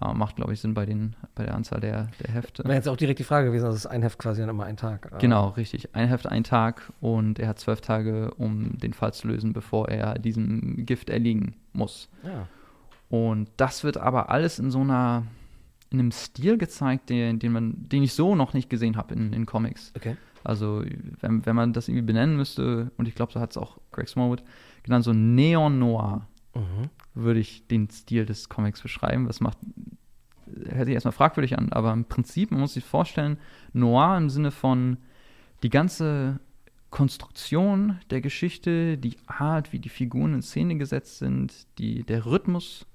[0.00, 2.64] äh, macht glaube ich Sinn bei, den, bei der Anzahl der, der Hefte.
[2.64, 4.64] Wäre jetzt auch direkt die Frage gewesen, also es ist ein Heft quasi dann immer
[4.64, 5.10] ein Tag.
[5.12, 5.94] Äh, Genau, richtig.
[5.94, 9.88] Ein Heft, ein Tag und er hat zwölf Tage, um den Fall zu lösen, bevor
[9.88, 12.08] er diesem Gift erliegen muss.
[12.24, 12.46] Ja.
[13.08, 15.24] Und das wird aber alles in so einer,
[15.90, 19.32] in einem Stil gezeigt, den, den, man, den ich so noch nicht gesehen habe in,
[19.32, 19.92] in Comics.
[19.96, 20.16] Okay.
[20.44, 20.84] Also,
[21.20, 24.08] wenn, wenn man das irgendwie benennen müsste, und ich glaube, so hat es auch Greg
[24.08, 24.42] Smallwood
[24.82, 26.90] genannt, so Neon-Noir Mhm.
[27.14, 29.26] würde ich den Stil des Comics beschreiben.
[29.26, 29.58] Das macht,
[30.46, 33.38] hört sich erstmal fragwürdig an, aber im Prinzip, man muss sich vorstellen,
[33.72, 34.98] Noir im Sinne von
[35.62, 36.40] die ganze
[36.90, 42.86] Konstruktion der Geschichte, die Art, wie die Figuren in Szene gesetzt sind, die, der Rhythmus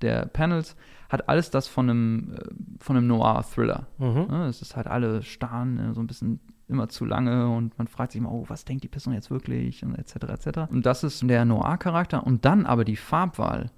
[0.00, 0.76] der Panels,
[1.08, 2.44] hat alles das von einem, äh,
[2.78, 3.86] von einem Noir-Thriller.
[3.98, 4.32] Mhm.
[4.48, 6.40] Es ist halt alle starren, äh, so ein bisschen
[6.72, 9.84] immer zu lange und man fragt sich immer, oh, was denkt die Person jetzt wirklich
[9.84, 10.16] und etc.
[10.28, 10.58] etc.
[10.70, 13.70] Und das ist der Noir-Charakter und dann aber die Farbwahl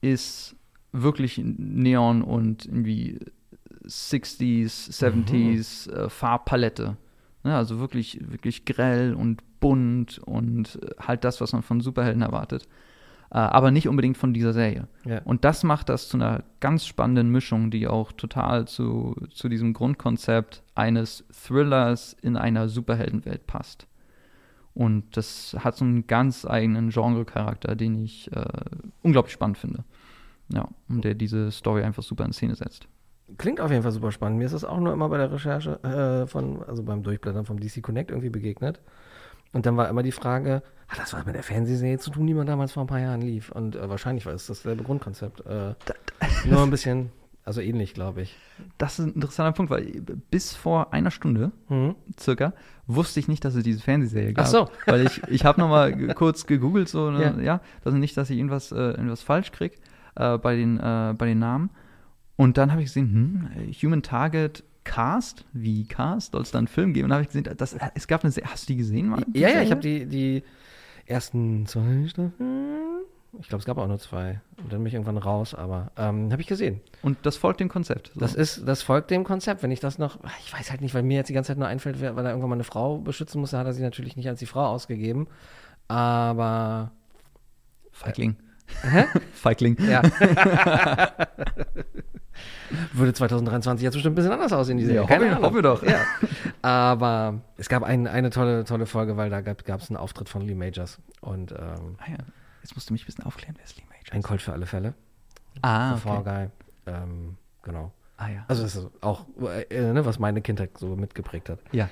[0.00, 0.56] ist
[0.92, 3.18] wirklich Neon und irgendwie
[3.84, 6.96] 60s, 70s äh, Farbpalette.
[7.42, 12.22] Ne, also wirklich, wirklich grell und bunt und äh, halt das, was man von Superhelden
[12.22, 12.66] erwartet.
[13.30, 14.88] Äh, aber nicht unbedingt von dieser Serie.
[15.04, 15.20] Ja.
[15.24, 19.72] Und das macht das zu einer ganz spannenden Mischung, die auch total zu, zu diesem
[19.72, 23.86] Grundkonzept eines Thrillers in einer Superheldenwelt passt.
[24.74, 28.44] Und das hat so einen ganz eigenen Genre-Charakter, den ich äh,
[29.02, 29.84] unglaublich spannend finde.
[30.52, 32.88] Ja, und der diese Story einfach super in Szene setzt.
[33.38, 34.38] Klingt auf jeden Fall super spannend.
[34.38, 37.58] Mir ist das auch nur immer bei der Recherche äh, von, also beim Durchblättern vom
[37.58, 38.80] DC Connect irgendwie begegnet.
[39.54, 42.34] Und dann war immer die Frage, hat das was mit der Fernsehserie zu tun, die
[42.34, 43.50] man damals vor ein paar Jahren lief?
[43.50, 45.46] Und äh, wahrscheinlich war es dasselbe Grundkonzept.
[45.46, 45.74] Äh,
[46.48, 47.10] nur ein bisschen,
[47.44, 48.36] also ähnlich, glaube ich.
[48.78, 49.84] Das ist ein interessanter Punkt, weil
[50.30, 51.94] bis vor einer Stunde Mhm.
[52.20, 52.52] circa
[52.86, 54.44] wusste ich nicht, dass es diese Fernsehserie gab.
[54.44, 54.68] Ach so.
[54.86, 57.40] Weil ich, ich habe nochmal kurz gegoogelt, so, ne, Ja.
[57.40, 57.60] ja.
[57.82, 59.76] dass nicht, dass ich irgendwas, äh, irgendwas falsch kriege
[60.16, 61.70] äh, bei, den, äh, bei den Namen.
[62.36, 66.68] Und dann habe ich gesehen, hm, Human Target Cast, wie Cast, soll es da einen
[66.68, 67.04] Film geben?
[67.04, 69.08] Und dann habe ich gesehen, das, es gab eine Serie, hast du die gesehen?
[69.08, 69.24] Mann?
[69.34, 70.42] Ja, ja, ich habe die, die
[71.06, 72.84] ersten zwei Staffeln.
[73.40, 74.40] Ich glaube, es gab auch nur zwei.
[74.58, 76.80] Und dann bin ich irgendwann raus, aber ähm, habe ich gesehen.
[77.02, 78.12] Und das folgt dem Konzept.
[78.14, 78.20] So.
[78.20, 79.62] Das ist, das folgt dem Konzept.
[79.62, 81.66] Wenn ich das noch, ich weiß halt nicht, weil mir jetzt die ganze Zeit nur
[81.66, 84.38] einfällt, weil er irgendwann mal eine Frau beschützen musste, hat er sie natürlich nicht als
[84.38, 85.26] die Frau ausgegeben.
[85.88, 86.92] Aber
[87.90, 88.36] Feigling.
[88.82, 89.04] Hä?
[89.34, 89.76] Feigling.
[89.80, 90.02] ja.
[92.92, 95.02] Würde 2023 jetzt bestimmt ein bisschen anders aussehen, die Serie.
[95.02, 95.82] Ja, Keine hoffe- hoffe doch.
[95.82, 96.00] Ja.
[96.62, 100.42] Aber es gab ein, eine tolle, tolle Folge, weil da gab es einen Auftritt von
[100.42, 102.16] Lee Majors und ähm, Ah ja,
[102.62, 104.12] jetzt musst du mich ein bisschen aufklären, wer ist Lee Majors?
[104.12, 104.94] ein Colt für alle Fälle.
[105.62, 106.48] Ah, The Fall Guy.
[106.92, 107.92] Ähm, genau.
[108.16, 108.44] Ah ja.
[108.48, 109.26] Also das ist auch,
[109.70, 111.58] äh, ne, was meine Kindheit so mitgeprägt hat.
[111.72, 111.88] ja.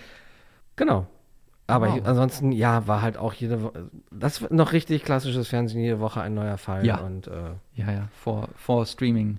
[0.77, 1.07] Genau.
[1.69, 2.01] Aber Wow.
[2.05, 6.21] ansonsten, ja, war halt auch jede Woche, das war noch richtig klassisches Fernsehen, jede Woche
[6.21, 6.85] ein neuer Fall.
[6.85, 6.97] Ja.
[6.99, 9.39] Und äh, Ja, ja, vor, vor Streaming.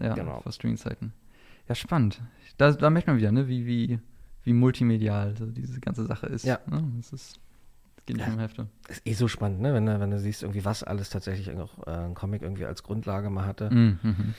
[0.00, 0.40] Ja, Genau.
[0.40, 1.12] vor Streaming-Zeiten.
[1.68, 2.20] Ja, spannend.
[2.58, 3.98] Da, da merkt man wieder, ne, wie, wie,
[4.42, 6.44] wie multimedial so diese ganze Sache ist.
[6.44, 6.58] Ja.
[6.66, 6.84] Ne?
[6.98, 7.40] Das ist,
[8.06, 8.68] geht nicht um Hälfte.
[8.88, 9.72] ist eh so spannend, ne?
[9.74, 12.82] Wenn, du- wenn du siehst, irgendwie, was alles tatsächlich auch äh, ein Comic irgendwie als
[12.82, 13.70] Grundlage mal hatte.
[13.72, 14.34] Mhm, mhm.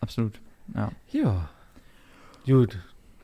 [0.00, 0.40] Absolut.
[0.74, 0.92] Ja.
[1.10, 1.50] Ja.
[2.46, 2.78] Gut.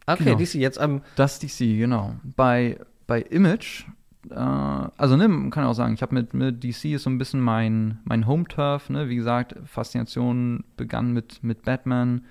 [0.06, 0.38] Okay, Genau.
[0.38, 1.02] DC, jetzt am.
[1.16, 2.14] Das DC, genau.
[2.36, 3.84] Bei, bei Image,
[4.30, 7.18] äh, also ne, man kann auch sagen, ich habe mit, mit DC ist so ein
[7.18, 9.08] bisschen mein, mein Home-Turf, ne?
[9.08, 12.24] Wie gesagt, Faszination begann mit, mit Batman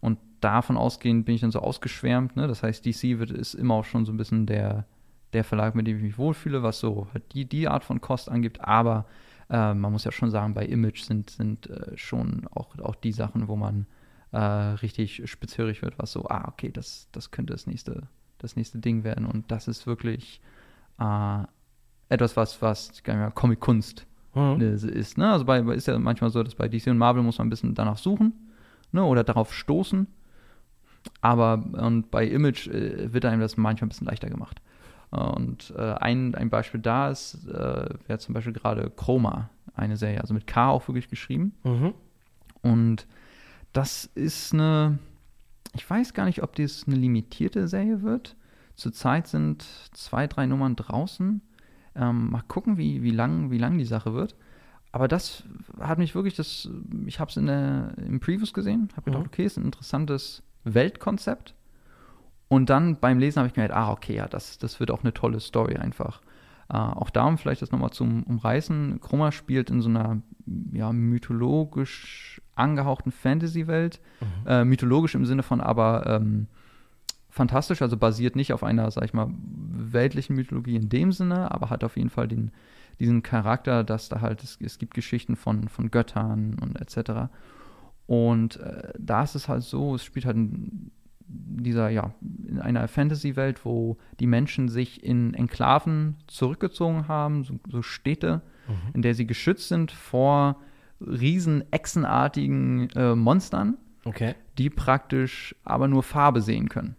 [0.00, 2.46] und davon ausgehend bin ich dann so ausgeschwärmt, ne?
[2.48, 4.86] Das heißt, DC wird, ist immer auch schon so ein bisschen der,
[5.32, 8.30] der Verlag, mit dem ich mich wohlfühle, was so halt die, die Art von Kost
[8.30, 9.06] angibt, aber
[9.50, 13.12] äh, man muss ja schon sagen, bei Image sind, sind äh, schon auch, auch die
[13.12, 13.86] Sachen, wo man
[14.32, 18.78] äh, richtig spitzhörig wird, was so, ah, okay, das, das könnte das nächste, das nächste
[18.78, 19.26] Ding werden.
[19.26, 20.40] Und das ist wirklich
[20.98, 21.44] äh,
[22.08, 23.02] etwas, was, was
[23.34, 24.56] Comic-Kunst Hm.
[24.58, 25.18] ne, ist.
[25.18, 25.30] Ne?
[25.30, 27.74] Also bei, ist ja manchmal so, dass bei DC und Marvel muss man ein bisschen
[27.74, 28.32] danach suchen
[28.90, 29.04] ne?
[29.04, 30.06] oder darauf stoßen.
[31.20, 34.62] Aber und bei Image äh, wird einem das manchmal ein bisschen leichter gemacht.
[35.12, 39.96] Äh, Und äh, ein, ein Beispiel da ist, äh, wäre zum Beispiel gerade Chroma, eine
[39.98, 41.52] Serie, also mit K auch wirklich geschrieben.
[41.64, 41.92] Mhm.
[42.62, 43.06] Und
[43.74, 44.98] das ist eine,
[45.74, 48.36] ich weiß gar nicht, ob das eine limitierte Serie wird.
[48.76, 51.40] Zurzeit sind zwei, drei Nummern draußen.
[51.94, 54.34] Ähm, mal gucken, wie, wie lang, wie lang die Sache wird.
[54.92, 55.44] Aber das
[55.80, 56.68] hat mich wirklich, das,
[57.06, 59.28] ich habe es in der, im Previews gesehen, habe gedacht, Mhm.
[59.28, 61.54] okay, ist ein interessantes Weltkonzept.
[62.48, 65.14] Und dann beim Lesen habe ich gemerkt, ah, okay, ja, das, das wird auch eine
[65.14, 66.20] tolle Story einfach.
[66.68, 69.00] Äh, auch darum vielleicht das nochmal zum Umreißen.
[69.00, 70.20] Chroma spielt in so einer
[70.72, 74.00] ja, mythologisch angehauchten Fantasy-Welt.
[74.46, 76.46] Äh, mythologisch im Sinne von aber ähm,
[77.32, 81.70] fantastisch, also basiert nicht auf einer, sag ich mal, weltlichen Mythologie in dem Sinne, aber
[81.70, 82.52] hat auf jeden Fall den,
[83.00, 87.32] diesen Charakter, dass da halt, es, es gibt Geschichten von, von Göttern und etc.
[88.06, 90.90] Und äh, da ist es halt so, es spielt halt in
[91.26, 92.12] dieser, ja,
[92.46, 98.42] in einer Fantasy-Welt, wo die Menschen sich in Enklaven zurückgezogen haben, so, so Städte,
[98.94, 100.60] in der sie geschützt sind vor
[101.00, 104.34] riesen echsenartigen äh, Monstern, Okay.
[104.58, 106.96] die praktisch aber nur Farbe sehen können.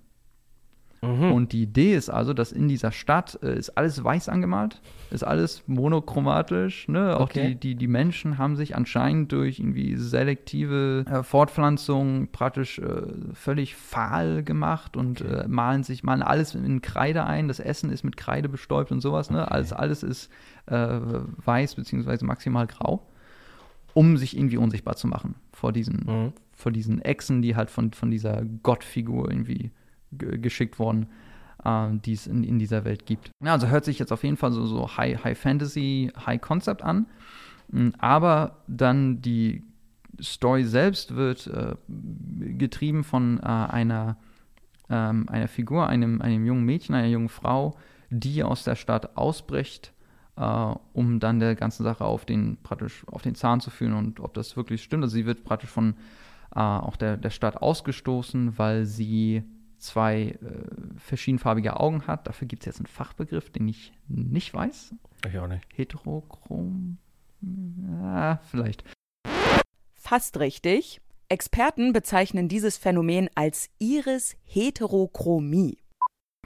[1.04, 1.32] Mhm.
[1.34, 5.24] Und die Idee ist also, dass in dieser Stadt äh, ist alles weiß angemalt, ist
[5.24, 6.88] alles monochromatisch.
[6.88, 7.18] Ne?
[7.18, 7.50] Auch Okay.
[7.50, 13.02] die, die, die Menschen haben sich anscheinend durch irgendwie selektive äh, Fortpflanzung praktisch äh,
[13.34, 17.48] völlig fahl gemacht und äh, malen sich, malen alles in Kreide ein.
[17.48, 19.30] Das Essen ist mit Kreide bestäubt und sowas.
[19.30, 19.52] Ne?
[19.52, 20.30] Alles, alles ist
[20.68, 21.00] äh,
[21.46, 23.06] weiß beziehungsweise maximal grau,
[23.94, 26.34] um sich irgendwie unsichtbar zu machen vor diesen Mhm.
[26.56, 29.72] vor diesen Echsen, die halt von, von dieser Gottfigur irgendwie ge-
[30.18, 31.08] geschickt wurden,
[31.64, 33.32] äh, die es in, in dieser Welt gibt.
[33.44, 36.82] Ja, also hört sich jetzt auf jeden Fall so, so High, High Fantasy, High Concept
[36.82, 37.08] an.
[37.70, 39.64] Mm, Aber dann die
[40.22, 44.18] Story selbst wird äh, getrieben von äh, einer,
[44.90, 47.76] ähm, einer Figur, einem, einem jungen Mädchen, einer jungen Frau,
[48.10, 49.94] die aus der Stadt ausbricht
[50.36, 54.20] äh, um dann der ganzen Sache auf den praktisch auf den Zahn zu fühlen und
[54.20, 55.04] ob das wirklich stimmt.
[55.04, 55.96] Also sie wird praktisch von
[56.56, 59.44] äh, auch der, der Stadt ausgestoßen, weil sie
[59.84, 60.38] zwei äh,
[60.98, 62.28] verschiedenfarbige Augen hat.
[62.28, 64.96] Dafür gibt es jetzt einen Fachbegriff, den ich nicht weiß.
[65.28, 65.66] Ich auch nicht.
[65.76, 66.98] Heterochrom.
[67.42, 68.84] Ja, vielleicht.
[69.94, 71.02] Fast richtig.
[71.30, 75.78] Experten bezeichnen dieses Phänomen als Iris-Heterochromie.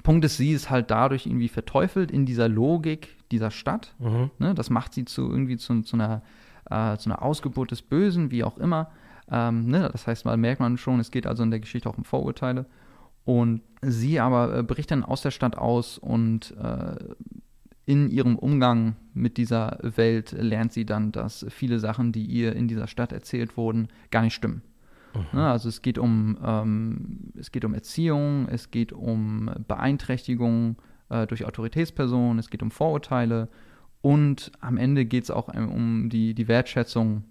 [0.03, 3.93] Punkt ist, sie ist halt dadurch irgendwie verteufelt in dieser Logik dieser Stadt.
[3.99, 4.31] Mhm.
[4.39, 4.53] Ne?
[4.53, 6.21] Das macht sie zu irgendwie zu, zu, einer,
[6.69, 8.91] äh, zu einer Ausgeburt des Bösen, wie auch immer.
[9.29, 9.89] Ähm, ne?
[9.91, 12.65] Das heißt, mal merkt man schon, es geht also in der Geschichte auch um Vorurteile.
[13.27, 16.95] Und sie aber äh, bricht dann aus der Stadt aus und äh,
[17.85, 22.69] in ihrem Umgang mit dieser Welt lernt sie dann, dass viele Sachen, die ihr in
[22.69, 24.61] dieser Stadt erzählt wurden, gar nicht stimmen.
[25.33, 30.77] Ne, also es geht um ähm, es geht um Erziehung, es geht um Beeinträchtigung
[31.09, 33.49] äh, durch Autoritätspersonen, es geht um Vorurteile
[34.01, 37.25] und am Ende geht es auch ähm, um die, die Wertschätzung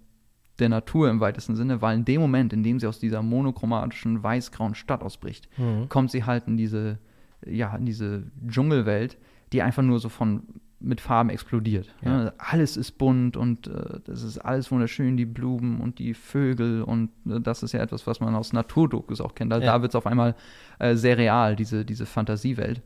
[0.59, 4.23] der Natur im weitesten Sinne, weil in dem Moment, in dem sie aus dieser monochromatischen
[4.23, 5.89] weiß-grauen Stadt ausbricht, Mhm.
[5.89, 6.97] kommt sie halt in diese
[7.45, 9.17] ja in diese Dschungelwelt,
[9.53, 10.43] die einfach nur so von
[10.79, 11.93] mit Farben explodiert.
[12.03, 12.17] Ja.
[12.25, 12.33] Ne?
[12.37, 17.09] Alles ist bunt und äh, das ist alles wunderschön, die Blumen und die Vögel und
[17.27, 19.51] äh, das ist ja etwas, was man aus Naturdokus auch kennt.
[19.53, 19.73] Also Ja.
[19.73, 20.35] Da wird es auf einmal
[20.79, 22.81] äh, sehr real, diese, diese Fantasiewelt.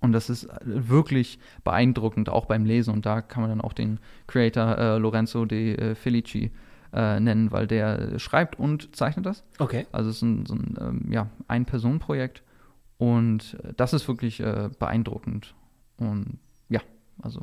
[0.00, 2.92] Und das ist äh, wirklich beeindruckend, auch beim Lesen.
[2.94, 6.50] Und da kann man dann auch den Creator äh, Lorenzo de äh, Felici
[6.92, 9.44] äh, nennen, weil der schreibt und zeichnet das.
[9.58, 9.86] Okay.
[9.92, 12.42] Also es ist ein, so ein ähm, ja, Ein-Personen-Projekt.
[12.96, 15.54] Und äh, das ist wirklich äh, beeindruckend.
[15.98, 16.80] Und ja,
[17.22, 17.42] also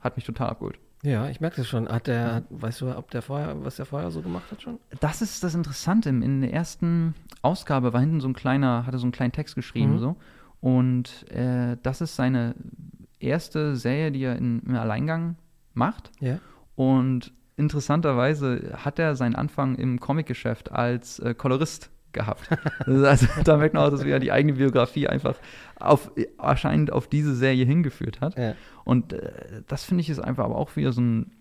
[0.00, 0.78] hat mich total abgeholt.
[1.02, 1.88] Ja, ich merke das schon.
[1.88, 4.78] Hat der, hat, weißt du, ob der vorher, was der vorher so gemacht hat schon?
[5.00, 6.08] Das ist das Interessante.
[6.08, 9.94] In der ersten Ausgabe war hinten so ein kleiner, hatte so einen kleinen Text geschrieben
[9.94, 9.98] Mhm.
[9.98, 10.16] so.
[10.60, 12.54] Und äh, das ist seine
[13.20, 15.36] erste Serie, die er in, im Alleingang
[15.74, 16.10] macht.
[16.20, 16.38] Ja.
[16.74, 22.48] Und interessanterweise hat er seinen Anfang im Comicgeschäft als äh, Kolorist gehabt.
[22.86, 25.36] also da merkt man auch, dass wieder die eigene Biografie einfach
[25.78, 28.36] auf, anscheinend auf diese Serie hingeführt hat.
[28.36, 28.54] Ja.
[28.84, 31.32] Und äh, das finde ich ist einfach aber auch wieder so ein,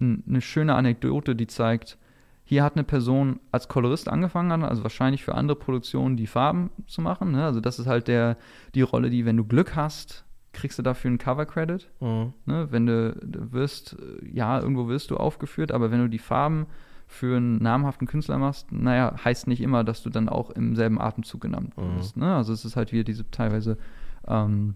[0.00, 1.98] ein, eine schöne Anekdote, die zeigt,
[2.44, 7.00] hier hat eine Person als Kolorist angefangen, also wahrscheinlich für andere Produktionen die Farben zu
[7.00, 7.32] machen.
[7.32, 7.44] Ne?
[7.44, 8.36] Also das ist halt der,
[8.74, 10.25] die Rolle, die, wenn du Glück hast,
[10.56, 11.88] kriegst du dafür einen Cover-Credit.
[12.00, 12.32] Mhm.
[12.46, 12.68] Ne?
[12.70, 13.14] Wenn du,
[13.52, 16.66] wirst, äh, ja, irgendwo wirst du aufgeführt, aber wenn du die Farben
[17.06, 21.00] für einen namhaften Künstler machst, naja, heißt nicht immer, dass du dann auch im selben
[21.00, 21.96] Atemzug genannt Mhm.
[21.98, 22.16] wirst.
[22.16, 22.34] Ne?
[22.34, 23.78] Also es ist halt wieder diese teilweise,
[24.26, 24.74] ähm,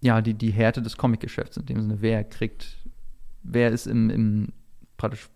[0.00, 2.78] ja, die, die Härte des Comicgeschäfts, in dem Sinne, wer kriegt,
[3.42, 4.48] wer ist im, im
[4.96, 5.28] praktisch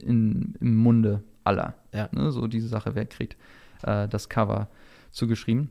[0.00, 1.74] in, im Munde aller.
[1.92, 2.08] Ja.
[2.12, 2.30] Ne?
[2.30, 3.36] So diese Sache, wer kriegt
[3.82, 4.68] äh, das Cover
[5.10, 5.70] zugeschrieben.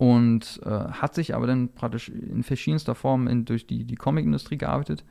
[0.00, 4.56] Und äh, hat sich aber dann praktisch in verschiedenster Form in, durch die, die Comicindustrie
[4.56, 5.04] gearbeitet.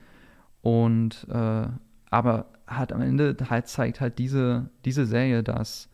[0.61, 1.67] Und äh,
[2.09, 5.89] aber hat am Ende halt zeigt halt diese, diese Serie, dass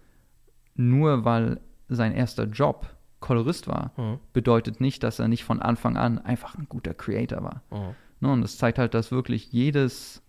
[0.76, 2.88] nur weil sein erster Job
[3.20, 4.20] Kolorist war, Mhm.
[4.32, 7.64] bedeutet nicht, dass er nicht von Anfang an einfach ein guter Creator war.
[7.72, 7.96] Mhm.
[8.22, 10.22] Ne, und es zeigt halt, dass wirklich jedes,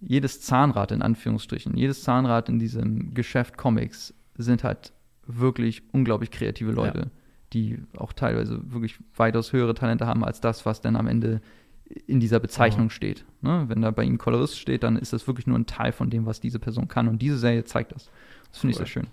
[0.00, 4.92] jedes Zahnrad in Anführungsstrichen, jedes Zahnrad in diesem Geschäft Comics sind halt
[5.26, 7.10] wirklich unglaublich kreative Leute,
[7.54, 11.40] die auch teilweise wirklich weitaus höhere Talente haben als das, was dann am Ende
[12.06, 13.24] in dieser Bezeichnung steht.
[13.40, 13.64] Ne?
[13.68, 16.26] Wenn da bei ihnen Kolorist steht, dann ist das wirklich nur ein Teil von dem,
[16.26, 17.08] was diese Person kann.
[17.08, 18.10] Und diese Serie zeigt das.
[18.50, 19.06] Das finde ich sehr schön.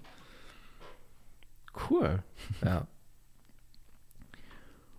[1.89, 2.23] Cool.
[2.65, 2.87] Ja.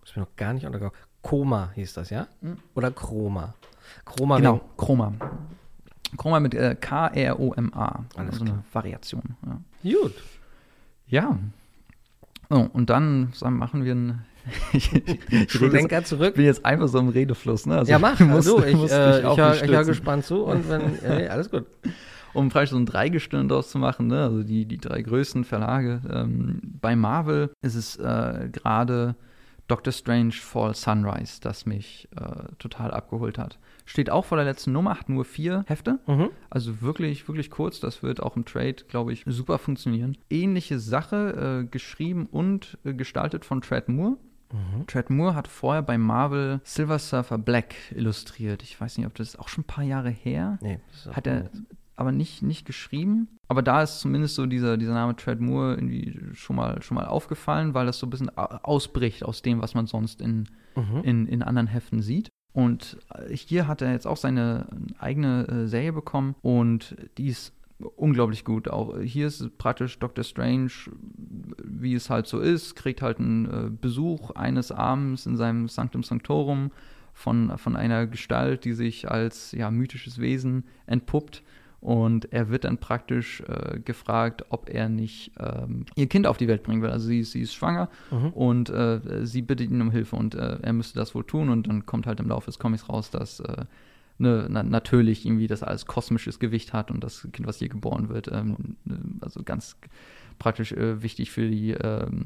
[0.05, 0.97] Ist mir noch gar nicht untergekommen.
[1.23, 2.27] Koma hieß das, ja?
[2.75, 3.55] Oder Chroma?
[4.05, 5.15] Chroma Genau, Chroma.
[6.17, 8.05] Chroma mit äh, K-R-O-M-A.
[8.17, 9.37] Alles Also eine Variation.
[9.47, 9.61] Ja.
[9.91, 10.15] Gut.
[11.07, 11.39] Ja.
[12.53, 14.25] Oh, und dann sagen, machen wir einen.
[14.73, 16.35] ich, ich, Schlenker zurück.
[16.35, 17.79] bin jetzt einfach so im Redefluss, ne?
[17.79, 18.19] Also ja, mach.
[18.21, 19.87] ich muss- du, ich, äh, ich, hör, ich hör stützen.
[19.87, 20.83] gespannt zu und wenn.
[21.03, 21.65] Nee, alles gut.
[22.35, 24.23] um vielleicht so ein Dreigestirn draus zu machen, ne?
[24.23, 26.03] also die, die drei größten Verlage.
[26.13, 29.15] Ähm, bei Marvel ist es äh, gerade
[29.69, 33.59] Doctor Strange Fall Sunrise, das mich äh, total abgeholt hat.
[33.85, 35.99] Steht auch vor der letzten Nummer, hat nur vier Hefte.
[36.07, 36.31] Mhm.
[36.51, 37.81] Also wirklich, wirklich kurz.
[37.81, 40.17] Das wird auch im Trade, glaube ich, super funktionieren.
[40.31, 44.17] Ähnliche Sache, äh, geschrieben und äh, gestaltet von Trad Moore.
[44.53, 44.87] Mhm.
[44.87, 48.63] Trad Moore hat vorher bei Marvel Silver Surfer Black illustriert.
[48.63, 50.59] Ich weiß nicht, ob das ist auch schon ein paar Jahre her.
[50.61, 50.79] Nee,
[51.11, 51.51] Hat er
[51.97, 53.29] aber nicht, nicht geschrieben.
[53.49, 57.07] Aber da ist zumindest so dieser, dieser Name Trad Moore irgendwie schon mal, schon mal
[57.07, 61.01] aufgefallen, weil das so ein bisschen au- ausbricht aus dem, was man sonst in, Mhm.
[61.05, 62.29] in, in anderen Heften sieht.
[62.53, 64.67] Und äh, hier hat er jetzt auch seine
[64.99, 67.53] eigene äh, Serie bekommen und die ist
[67.97, 68.69] unglaublich gut.
[68.69, 70.25] Auch äh, hier ist praktisch Dr.
[70.25, 70.71] Strange,
[71.65, 76.03] wie es halt so ist, kriegt halt einen äh, Besuch eines Abends in seinem Sanctum
[76.03, 76.71] Sanctorum
[77.13, 81.43] von, von einer Gestalt, die sich als ja, mythisches Wesen entpuppt.
[81.83, 86.47] Und er wird dann praktisch äh, gefragt, ob er nicht ähm, ihr Kind auf die
[86.47, 86.91] Welt bringen will.
[86.91, 88.29] Also sie, sie ist schwanger Mhm.
[88.29, 91.49] und äh, sie bittet ihn um Hilfe und äh, er müsste das wohl tun.
[91.49, 93.65] Und dann kommt halt im Laufe des Comics raus, dass äh,
[94.19, 98.09] ne, na, natürlich irgendwie das alles kosmisches Gewicht hat und das Kind, was hier geboren
[98.09, 99.77] wird, ähm, ne, also ganz
[100.39, 102.23] praktisch äh, wichtig für die ähm,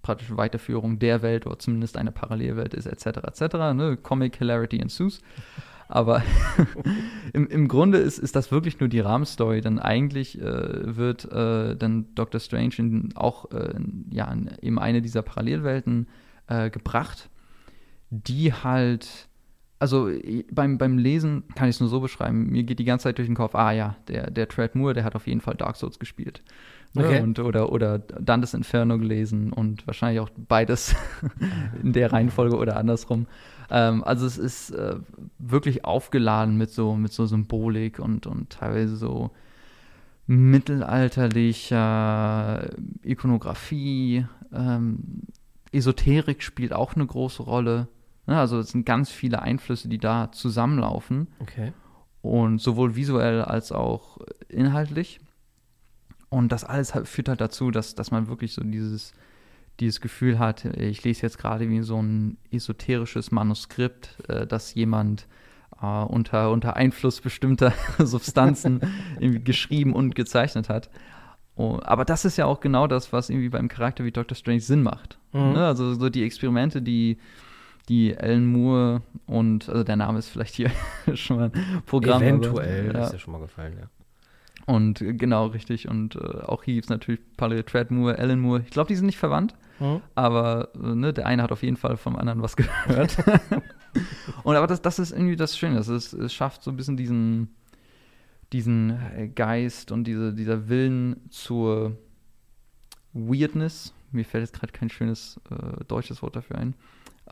[0.00, 3.18] praktische Weiterführung der Welt oder zumindest eine Parallelwelt ist, etc.
[3.24, 3.54] etc.
[3.74, 3.98] Ne?
[4.02, 5.20] Comic Hilarity ensues.
[5.90, 6.22] Aber
[7.32, 9.60] im, im Grunde ist, ist das wirklich nur die Rahmenstory.
[9.60, 14.78] Denn eigentlich äh, wird äh, dann Doctor Strange in, auch äh, in, ja, in eben
[14.78, 16.06] eine dieser Parallelwelten
[16.46, 17.28] äh, gebracht,
[18.10, 19.28] die halt,
[19.80, 20.10] also
[20.52, 23.28] beim, beim Lesen kann ich es nur so beschreiben, mir geht die ganze Zeit durch
[23.28, 25.98] den Kopf, ah ja, der, der Trad Moore, der hat auf jeden Fall Dark Souls
[25.98, 26.42] gespielt.
[26.94, 27.04] Ne?
[27.04, 27.20] Okay.
[27.20, 30.94] Und, oder, oder Dantes Inferno gelesen und wahrscheinlich auch beides
[31.82, 33.26] in der Reihenfolge oder andersrum.
[33.70, 34.96] Ähm, also es ist äh,
[35.38, 39.30] wirklich aufgeladen mit so, mit so Symbolik und, und teilweise so
[40.26, 42.70] mittelalterlicher
[43.02, 44.26] Ikonografie.
[44.52, 45.22] Ähm,
[45.72, 47.88] Esoterik spielt auch eine große Rolle.
[48.26, 48.38] Ne?
[48.38, 51.72] Also es sind ganz viele Einflüsse, die da zusammenlaufen Okay.
[52.22, 54.18] und sowohl visuell als auch
[54.48, 55.20] inhaltlich.
[56.28, 59.12] Und das alles führt halt dazu, dass, dass man wirklich so dieses,
[59.80, 65.26] dieses Gefühl hat, ich lese jetzt gerade wie so ein esoterisches Manuskript, äh, das jemand
[65.82, 68.80] äh, unter, unter Einfluss bestimmter Substanzen
[69.20, 70.90] irgendwie geschrieben und gezeichnet hat.
[71.56, 74.60] Oh, aber das ist ja auch genau das, was irgendwie beim Charakter wie Doctor Strange
[74.60, 75.18] Sinn macht.
[75.32, 75.52] Mhm.
[75.52, 75.66] Ne?
[75.66, 77.18] Also so die Experimente, die
[77.88, 80.70] die Alan Moore und, also der Name ist vielleicht hier
[81.14, 82.22] schon mal ein Programm.
[82.22, 83.18] Eventuell, aber, ist ja.
[83.18, 83.88] schon mal gefallen, ja.
[84.66, 85.88] Und äh, genau, richtig.
[85.88, 88.62] Und äh, auch hier gibt es natürlich Palais Trad Moore, Alan Moore.
[88.64, 90.02] Ich glaube, die sind nicht verwandt, Mhm.
[90.14, 93.16] aber äh, ne, der eine hat auf jeden Fall vom anderen was gehört.
[94.44, 95.76] und aber das, das ist irgendwie das Schöne.
[95.76, 97.54] Das ist, es schafft so ein bisschen diesen,
[98.52, 101.96] diesen äh, Geist und diese, dieser Willen zur
[103.12, 103.94] Weirdness.
[104.12, 106.74] Mir fällt jetzt gerade kein schönes äh, deutsches Wort dafür ein.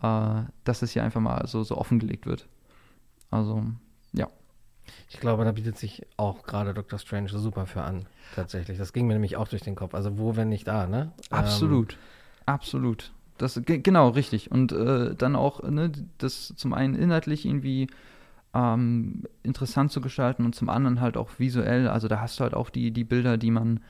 [0.00, 2.46] Dass es hier einfach mal so, so offengelegt wird.
[3.32, 3.64] Also,
[4.12, 4.28] ja.
[5.08, 8.78] Ich glaube, da bietet sich auch gerade Doctor Strange super für an, tatsächlich.
[8.78, 9.94] Das ging mir nämlich auch durch den Kopf.
[9.94, 11.12] Also wo, wenn nicht da, ne?
[11.30, 11.96] Absolut.
[12.46, 13.12] Absolut.
[13.38, 14.50] Das, ge- genau, richtig.
[14.50, 17.88] Und äh, dann auch, ne, das zum einen inhaltlich irgendwie
[18.54, 21.88] ähm, interessant zu gestalten und zum anderen halt auch visuell.
[21.88, 23.80] Also da hast du halt auch die, die Bilder, die man,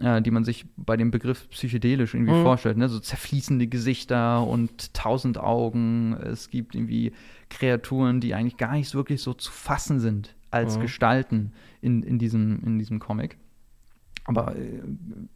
[0.00, 2.42] äh, die man sich bei dem Begriff psychedelisch irgendwie Mhm.
[2.42, 2.76] vorstellt.
[2.76, 2.88] Ne?
[2.88, 6.14] So zerfließende Gesichter und tausend Augen.
[6.14, 7.12] Es gibt irgendwie
[7.50, 10.82] Kreaturen, die eigentlich gar nicht wirklich so zu fassen sind als Mhm.
[10.82, 13.36] Gestalten in, in, diesem, in diesem Comic.
[14.26, 14.80] Aber äh,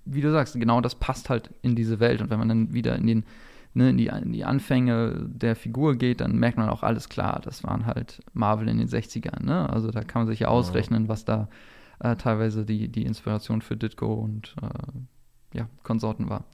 [0.04, 2.20] wie du sagst, genau das passt halt in diese Welt.
[2.22, 3.24] Und wenn man dann wieder in, den,
[3.74, 7.40] ne, in, die, in die Anfänge der Figur geht, dann merkt man auch alles klar.
[7.44, 9.44] Das waren halt Marvel in den 60ern.
[9.44, 9.68] Ne?
[9.70, 11.48] Also da kann man sich ja ausrechnen, was da
[12.01, 16.44] äh, teilweise die, die Inspiration für Ditko und äh, ja, Konsorten war.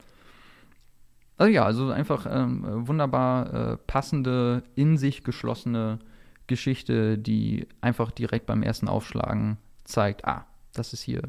[1.36, 5.98] Also ja, also einfach ähm, wunderbar äh, passende, in sich geschlossene
[6.46, 11.22] Geschichte, die einfach direkt beim ersten Aufschlagen zeigt, ah, das ist hier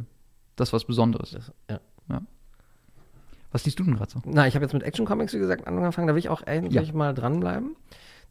[0.56, 1.32] das ist was Besonderes.
[1.32, 1.80] Das, ja.
[3.52, 4.22] Was liest du denn gerade so?
[4.26, 6.08] Na, ich habe jetzt mit Action Comics, wie gesagt, angefangen.
[6.08, 6.94] Da will ich auch endlich Ja.
[6.94, 7.76] mal dranbleiben.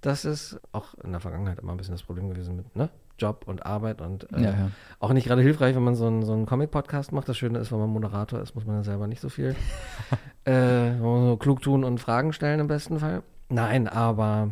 [0.02, 2.90] Das ist auch in der Vergangenheit immer ein bisschen das Problem gewesen mit ne?
[3.18, 4.70] Job und Arbeit und äh, Ja, ja.
[4.98, 7.28] auch nicht gerade hilfreich, wenn man so einen, so einen Comic-Podcast macht.
[7.28, 9.54] Das Schöne ist, wenn man Moderator ist, muss man ja selber nicht so viel
[10.46, 13.22] äh, nur klug tun und Fragen stellen im besten Fall.
[13.48, 14.50] Nein, aber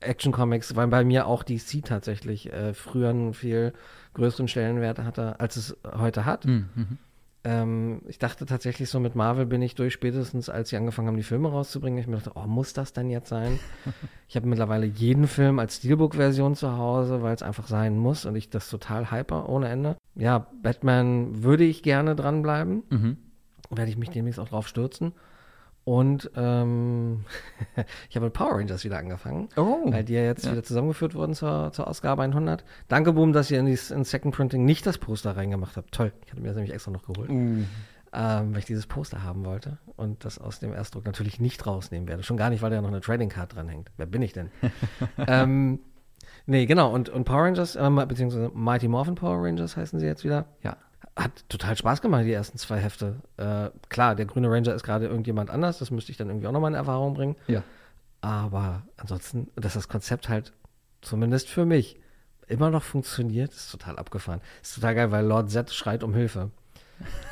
[0.00, 3.72] Action Comics, weil bei mir auch DC tatsächlich äh, früher einen viel
[4.14, 6.44] größeren Stellenwert hatte, als es heute hat.
[6.46, 6.98] Mhm.
[7.48, 11.16] Ähm, ich dachte tatsächlich so, mit Marvel bin ich durch, spätestens als sie angefangen haben,
[11.16, 11.98] die Filme rauszubringen.
[11.98, 13.58] Ich mir dachte, oh, muss das denn jetzt sein?
[14.28, 18.36] ich habe mittlerweile jeden Film als Steelbook-Version zu Hause, weil es einfach sein muss und
[18.36, 19.96] ich das total hyper ohne Ende.
[20.14, 22.82] Ja, Batman würde ich gerne dranbleiben.
[22.90, 23.16] Mhm.
[23.70, 25.12] Werde ich mich demnächst auch drauf stürzen.
[25.88, 27.24] Und ähm,
[28.10, 29.90] ich habe mit Power Rangers wieder angefangen, Oh.
[29.90, 30.52] weil die ja jetzt Ja.
[30.52, 32.62] wieder zusammengeführt wurden zur, zur Ausgabe 100.
[32.88, 35.92] Danke, Boom, dass ihr in, die, in Second Printing nicht das Poster reingemacht habt.
[35.92, 37.64] Toll, ich hatte mir das nämlich extra noch geholt, Uh.
[38.12, 42.06] ähm, weil ich dieses Poster haben wollte und das aus dem Erstdruck natürlich nicht rausnehmen
[42.06, 42.22] werde.
[42.22, 43.90] Schon gar nicht, weil da ja noch eine Trading Card dranhängt.
[43.96, 44.50] Wer bin ich denn?
[45.26, 45.78] ähm,
[46.44, 46.92] nee, genau.
[46.92, 50.44] Und, und Power Rangers, äh, beziehungsweise Mighty Morphin Power Rangers heißen sie jetzt wieder.
[50.62, 50.76] Ja.
[51.18, 53.16] Hat total Spaß gemacht, die ersten zwei Hefte.
[53.36, 56.52] Äh, klar, der grüne Ranger ist gerade irgendjemand anders, das müsste ich dann irgendwie auch
[56.52, 57.36] nochmal in Erfahrung bringen.
[57.48, 57.64] Ja.
[58.20, 60.52] Aber ansonsten, dass das Konzept halt,
[61.02, 61.98] zumindest für mich,
[62.46, 64.40] immer noch funktioniert, ist total abgefahren.
[64.62, 66.50] Ist total geil, weil Lord Z schreit um Hilfe.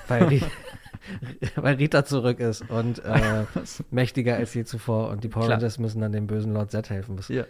[0.09, 0.43] Weil,
[1.57, 3.45] weil Rita zurück ist und äh,
[3.91, 5.49] mächtiger als je zuvor und die Power.
[5.49, 7.19] Rangers müssen dann dem bösen Lord Z helfen.
[7.19, 7.45] Was Ja.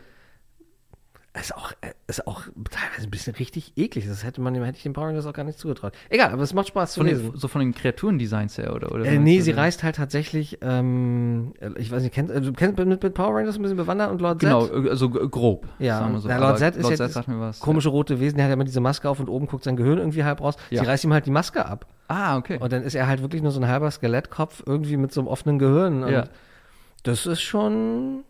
[1.41, 4.07] Ist auch, äh, ist auch teilweise ein bisschen richtig eklig.
[4.09, 5.93] Das hätte man, hätte ich den Power Rangers auch gar nicht zugetraut.
[6.09, 7.33] Egal, aber es macht Spaß zu Von lesen.
[7.33, 8.93] den, so von den Kreaturendesigns her, oder?
[8.93, 12.79] oder Äh, nee, sie reist halt tatsächlich, ähm, ich weiß nicht, kennst, äh, du kennst
[12.79, 14.89] mit, mit Power Rangers ein bisschen bewandert und Lord Genau, Z?
[14.89, 15.67] also g- grob.
[15.79, 16.29] Ja, sagen wir so.
[16.29, 17.61] ja, Lord Z ist Lord jetzt Z sagt mir was.
[17.61, 19.99] Komische rote Wesen, der hat ja immer diese Maske auf und oben guckt sein Gehirn
[19.99, 20.57] irgendwie halb raus.
[20.71, 20.83] Ja.
[20.83, 21.87] Sie reißt ihm halt die Maske ab.
[22.09, 22.59] Ah, okay.
[22.61, 25.29] Und dann ist er halt wirklich nur so ein halber Skelettkopf irgendwie mit so einem
[25.29, 26.03] offenen Gehirn.
[26.05, 26.25] Und Ja.
[27.03, 28.25] das ist schon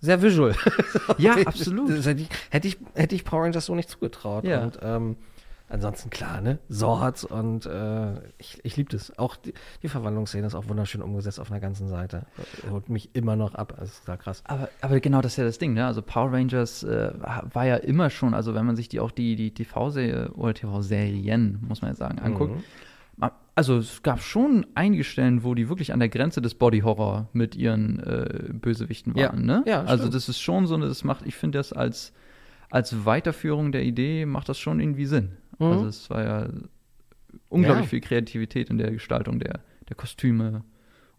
[0.00, 0.54] sehr visual.
[1.18, 1.90] Ja, absolut.
[2.04, 2.20] Hätte,
[2.66, 4.44] ich, hätte, ich, Power Rangers so nicht zugetraut.
[4.44, 4.64] Ja.
[4.64, 5.16] Und ähm,
[5.68, 6.58] ansonsten klar, ne?
[6.70, 9.18] Swords und äh, ich, ich liebe das.
[9.18, 12.26] Auch die, die Verwandlungsszene ist auch wunderschön umgesetzt auf einer ganzen Seite.
[12.70, 13.74] Holt mich immer noch ab.
[13.78, 14.42] Das ist total krass.
[14.46, 15.86] Aber, aber genau das ist ja das Ding, ne?
[15.86, 17.12] Also Power Rangers äh,
[17.52, 21.64] war ja immer schon, also wenn man sich die auch die, die TV-Serie oder TV-Serien,
[21.66, 22.56] muss man jetzt sagen, anguckt.
[22.56, 22.64] Mhm.
[23.58, 27.56] Also es gab schon einige Stellen, wo die wirklich an der Grenze des Body-Horror mit
[27.56, 29.30] ihren äh, Bösewichten Ja.
[29.30, 29.64] waren, ne?
[29.66, 32.12] Ja, also das ist schon so, eine- das macht, ich finde das als,
[32.70, 35.38] als Weiterführung der Idee macht das schon irgendwie Sinn.
[35.58, 35.66] Mhm.
[35.66, 36.48] Also es war ja
[37.48, 37.90] unglaublich Ja.
[37.90, 40.62] viel Kreativität in der Gestaltung der, der Kostüme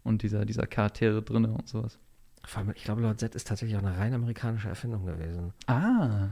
[0.04, 1.98] und dieser, dieser Charaktere drinne und sowas.
[2.44, 6.28] Vor allem, ich glaube, Lord Z ist tatsächlich auch eine rein amerikanische Erfindung gewesen, Ah.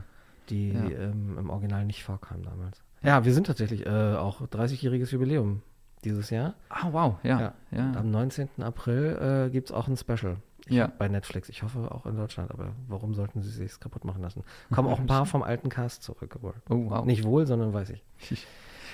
[0.49, 0.87] die Ja.
[0.89, 2.81] ähm, im Original nicht vorkam damals.
[3.03, 5.61] Ja, wir sind tatsächlich äh, auch 30-jähriges Jubiläum
[6.03, 6.53] dieses Jahr.
[6.69, 7.53] Ah, wow, ja.
[7.71, 7.87] ja.
[7.87, 8.49] Und am 19.
[8.61, 10.37] April äh, gibt es auch ein Special.
[10.69, 10.91] Ja.
[10.97, 11.49] Bei Netflix.
[11.49, 14.43] Ich hoffe auch in Deutschland, aber warum sollten sie sich kaputt machen lassen?
[14.73, 16.37] Kommen auch ein paar vom alten Cast zurück.
[16.41, 16.51] Oh,
[16.89, 17.05] wow.
[17.05, 18.03] Nicht wohl, sondern weiß ich.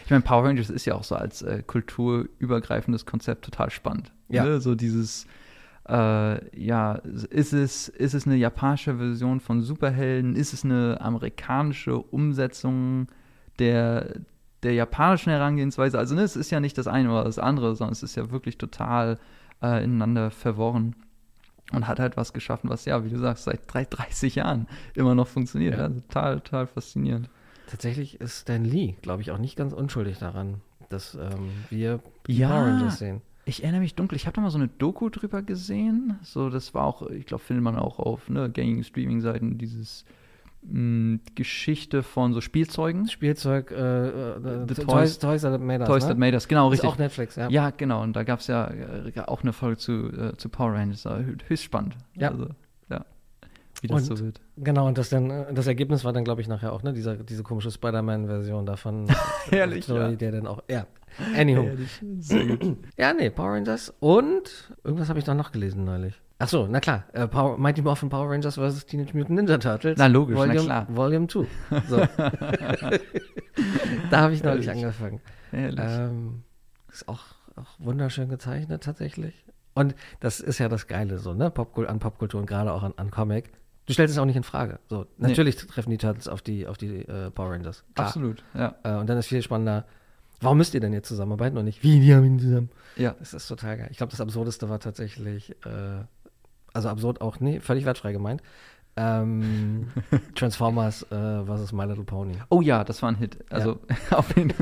[0.05, 4.11] Ich meine, Power Rangers ist ja auch so als äh, kulturübergreifendes Konzept total spannend.
[4.27, 4.43] Ja.
[4.43, 4.59] Ne?
[4.59, 5.27] So dieses,
[5.87, 10.35] äh, ja, ist es, ist es eine japanische Version von Superhelden?
[10.35, 13.07] Ist es eine amerikanische Umsetzung
[13.59, 14.15] der,
[14.63, 15.97] der japanischen Herangehensweise?
[15.99, 18.31] Also, ne, es ist ja nicht das eine oder das andere, sondern es ist ja
[18.31, 19.19] wirklich total
[19.61, 20.95] äh, ineinander verworren.
[21.71, 25.15] Und hat halt was geschaffen, was ja, wie du sagst, seit drei- 30 Jahren immer
[25.15, 25.75] noch funktioniert.
[25.75, 25.83] Ja.
[25.83, 25.89] Ja.
[25.89, 27.29] total, total faszinierend.
[27.67, 32.49] Tatsächlich ist Stan Lee, glaube ich, auch nicht ganz unschuldig daran, dass ähm, wir Ja.
[32.49, 33.21] Power Rangers sehen.
[33.45, 36.17] Ich erinnere mich dunkel, ich habe da mal so eine Doku drüber gesehen.
[36.21, 40.05] So, das war auch, ich glaube, findet man auch auf ne, gängigen Streaming-Seiten, dieses
[41.35, 43.07] Geschichte von so Spielzeugen.
[43.07, 45.87] Spielzeug, äh, äh, The Toys, Toys- Toys That Made Us.
[45.89, 46.09] Toys ne?
[46.09, 46.89] That Made Us, genau, ist richtig.
[46.89, 47.49] auch Netflix, ja.
[47.49, 47.69] ja.
[47.71, 51.05] genau, und da gab es ja äh, auch eine Folge zu, äh, zu Power Rangers,
[51.47, 51.95] höchst spannend.
[52.15, 52.29] Ja.
[52.31, 52.47] Also,
[52.89, 53.05] ja.
[53.81, 54.39] Wie das Und- so wird.
[54.57, 57.17] Genau, und das, dann, äh, das Ergebnis war dann, glaube ich, nachher auch, ne, dieser,
[57.17, 59.07] diese komische Spider-Man-Version davon.
[59.49, 60.11] Herrlich, so, ja.
[60.11, 60.85] Der dann auch, ja.
[61.37, 61.67] Anywho.
[62.19, 62.77] Sehr gut.
[62.97, 66.19] Ja, nee, Power Rangers und irgendwas habe ich doch noch gelesen neulich.
[66.43, 68.85] Ach so, na klar, äh, Power, Mighty Morphin Power Rangers vs.
[68.85, 69.97] Teenage Mutant Ninja Turtles.
[69.97, 70.87] Na, logisch, na Volume, klar.
[70.89, 71.47] Volume 2.
[71.87, 71.97] So.
[74.11, 75.21] da habe ich neulich angefangen.
[75.53, 76.43] Ähm,
[76.91, 77.21] ist auch,
[77.55, 79.45] auch wunderschön gezeichnet tatsächlich.
[79.73, 81.49] Und das ist ja das Geile so, ne?
[81.49, 83.51] Popkul an Popkultur und gerade auch an, an Comic.
[83.85, 84.79] Du stellst es auch nicht in Frage.
[84.89, 85.29] So, Nee.
[85.29, 87.83] natürlich treffen die Turtles auf die, auf die äh, Power Rangers.
[87.95, 88.07] Klar.
[88.07, 88.75] Absolut, ja.
[88.83, 89.85] Äh, und dann ist viel spannender,
[90.41, 92.69] warum müsst ihr denn jetzt zusammenarbeiten und nicht, wie, die haben ihn zusammen.
[92.95, 93.87] Ja, Das ist total geil.
[93.91, 96.03] Ich glaube, das Absurdeste war tatsächlich, äh,
[96.73, 98.41] also absurd auch, nee, völlig wertfrei gemeint.
[98.95, 99.87] Ähm,
[100.35, 101.71] Transformers äh, vs.
[101.73, 102.35] My Little Pony.
[102.49, 103.39] Oh ja, das war ein Hit.
[103.49, 103.79] Also
[104.11, 104.53] auf jeden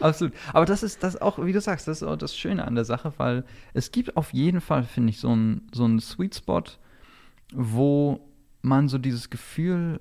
[0.00, 0.32] absolut.
[0.52, 2.84] Aber das ist das auch, wie du sagst, das ist auch das Schöne an der
[2.84, 3.44] Sache, weil
[3.74, 6.62] es gibt auf jeden Fall, finde ich, so einen so einen Sweet Spot,
[7.54, 8.20] wo
[8.62, 10.00] man so dieses Gefühl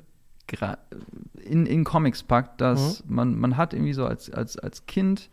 [1.44, 5.30] in, in Comics packt, dass man, man hat irgendwie so als, als, als Kind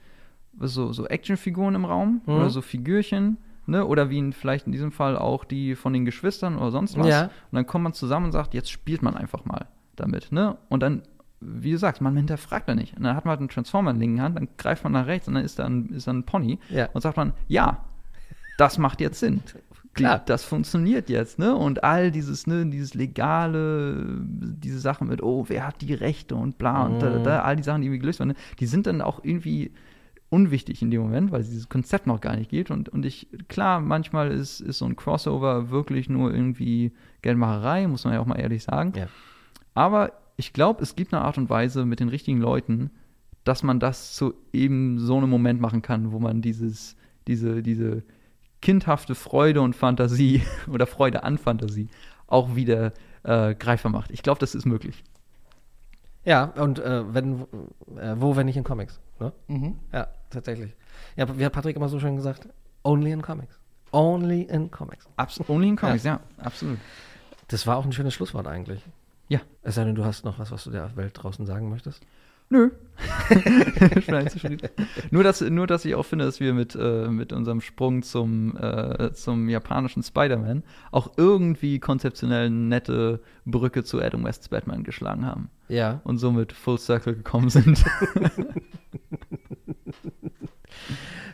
[0.58, 2.34] so, so Actionfiguren im Raum Mhm.
[2.34, 3.84] oder so Figürchen, ne?
[3.86, 7.06] Oder wie in, vielleicht in diesem Fall auch die von den Geschwistern oder sonst was.
[7.06, 7.22] Ja.
[7.24, 10.56] Und dann kommt man zusammen und sagt, jetzt spielt man einfach mal damit, ne?
[10.68, 11.02] Und dann,
[11.40, 12.96] wie du sagst, man hinterfragt da nicht.
[12.96, 15.06] Und dann hat man halt einen Transformer in der linken Hand, dann greift man nach
[15.06, 16.88] rechts und dann ist da ein, ist da ein Pony Ja.
[16.92, 17.84] und sagt man, ja,
[18.58, 19.42] das macht jetzt Sinn.
[19.98, 20.22] Die, Klar.
[20.24, 21.54] das funktioniert jetzt, ne?
[21.54, 26.56] Und all dieses, ne, dieses legale, diese Sachen mit, oh, wer hat die Rechte und
[26.56, 27.24] bla und da, Mhm.
[27.24, 28.34] da, all die Sachen, die irgendwie gelöst werden, ne?
[28.58, 29.72] die sind dann auch irgendwie
[30.32, 32.70] unwichtig in dem Moment, weil es dieses Konzept noch gar nicht gibt.
[32.70, 38.04] Und, und ich, klar, manchmal ist, ist so ein Crossover wirklich nur irgendwie Geldmacherei, muss
[38.04, 38.94] man ja auch mal ehrlich sagen.
[38.96, 39.08] Ja.
[39.74, 42.90] Aber ich glaube, es gibt eine Art und Weise mit den richtigen Leuten,
[43.44, 48.02] dass man das zu eben so einem Moment machen kann, wo man dieses, diese, diese
[48.62, 51.88] kindhafte Freude und Fantasie oder Freude an Fantasie
[52.26, 54.10] auch wieder äh, greifbar macht.
[54.10, 55.04] Ich glaube, das ist möglich.
[56.24, 57.42] Ja, und äh, wenn,
[57.98, 58.98] äh, wo, wenn nicht in Comics?
[59.20, 59.32] Ne?
[59.92, 60.74] Ja, tatsächlich.
[61.16, 62.48] Ja, wie hat Patrick immer so schön gesagt?
[62.82, 63.58] Only in Comics.
[63.92, 65.06] Only in Comics.
[65.16, 66.20] Abs only in Comics, ja.
[66.38, 66.78] absolut.
[67.48, 68.82] Das war auch ein schönes Schlusswort eigentlich.
[69.28, 69.40] Ja.
[69.62, 72.02] Es sei denn, du hast noch was, was du der Welt draußen sagen möchtest.
[72.52, 72.70] Nö.
[75.10, 78.58] nur, dass, nur, dass ich auch finde, dass wir mit, äh, mit unserem Sprung zum,
[78.58, 85.24] äh, zum japanischen Spider-Man auch irgendwie konzeptionell eine nette Brücke zu Adam Wests Batman geschlagen
[85.24, 85.48] haben.
[85.68, 86.02] Ja.
[86.04, 87.82] Und somit Full Circle gekommen sind.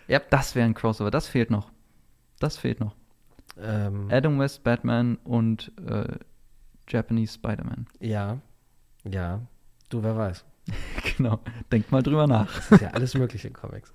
[0.08, 1.10] ja, das wäre ein Crossover.
[1.10, 1.70] Das fehlt noch.
[2.40, 2.94] Das fehlt noch.
[3.60, 6.16] Ähm, Adam West, Batman und äh,
[6.88, 7.86] Japanese Spider-Man.
[8.00, 8.38] ja.
[9.04, 9.40] Ja.
[9.88, 10.44] Du, wer weiß.
[11.16, 11.38] genau.
[11.72, 12.54] Denkt mal drüber nach.
[12.54, 13.94] Das ist ja alles möglich in Comics.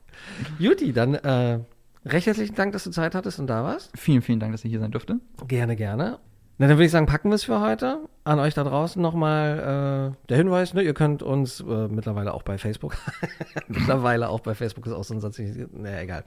[0.58, 1.60] Juti, dann äh,
[2.06, 3.92] recht herzlichen Dank, dass du Zeit hattest und da warst.
[3.96, 5.20] Vielen, vielen Dank, dass ich hier sein durfte.
[5.48, 6.20] Gerne, gerne.
[6.58, 8.08] Na, dann würde ich sagen, packen wir es für heute.
[8.26, 12.44] An euch da draußen nochmal äh, der Hinweis, ne, ihr könnt uns äh, mittlerweile auch
[12.44, 12.96] bei Facebook,
[13.68, 16.24] mittlerweile auch bei Facebook ist auch so ein Satz, naja, egal.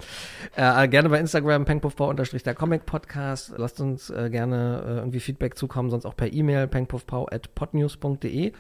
[0.57, 3.55] Äh, gerne bei Instagram, unterstrich der Comic Podcast.
[3.57, 8.53] Lasst uns äh, gerne äh, irgendwie Feedback zukommen, sonst auch per E-Mail, penkpuffbau at podnews.de.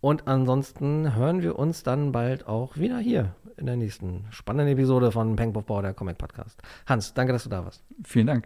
[0.00, 5.10] Und ansonsten hören wir uns dann bald auch wieder hier in der nächsten spannenden Episode
[5.10, 6.60] von Penkpuffbau, der Comic Podcast.
[6.86, 7.82] Hans, danke, dass du da warst.
[8.04, 8.44] Vielen Dank.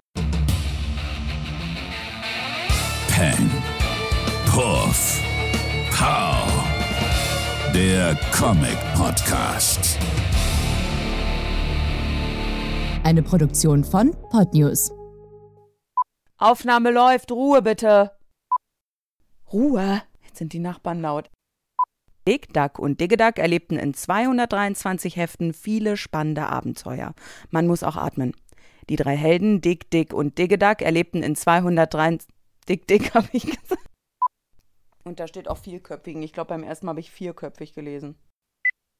[4.58, 5.22] Puff,
[5.92, 6.48] Pow.
[7.72, 9.96] Der Comic Podcast.
[13.04, 14.90] Eine Produktion von Podnews.
[16.38, 18.10] Aufnahme läuft, Ruhe bitte.
[19.52, 20.02] Ruhe.
[20.26, 21.30] Jetzt sind die Nachbarn laut.
[22.26, 27.14] Dick, Duck und Diggeduck erlebten in 223 Heften viele spannende Abenteuer.
[27.50, 28.34] Man muss auch atmen.
[28.88, 32.18] Die drei Helden, Dick, Dick und Diggeduck, erlebten in 203.
[32.68, 33.87] Dick, Dick, habe ich gesagt.
[35.08, 36.22] Und da steht auch vielköpfigen.
[36.22, 38.14] Ich glaube, beim ersten Mal habe ich vierköpfig gelesen.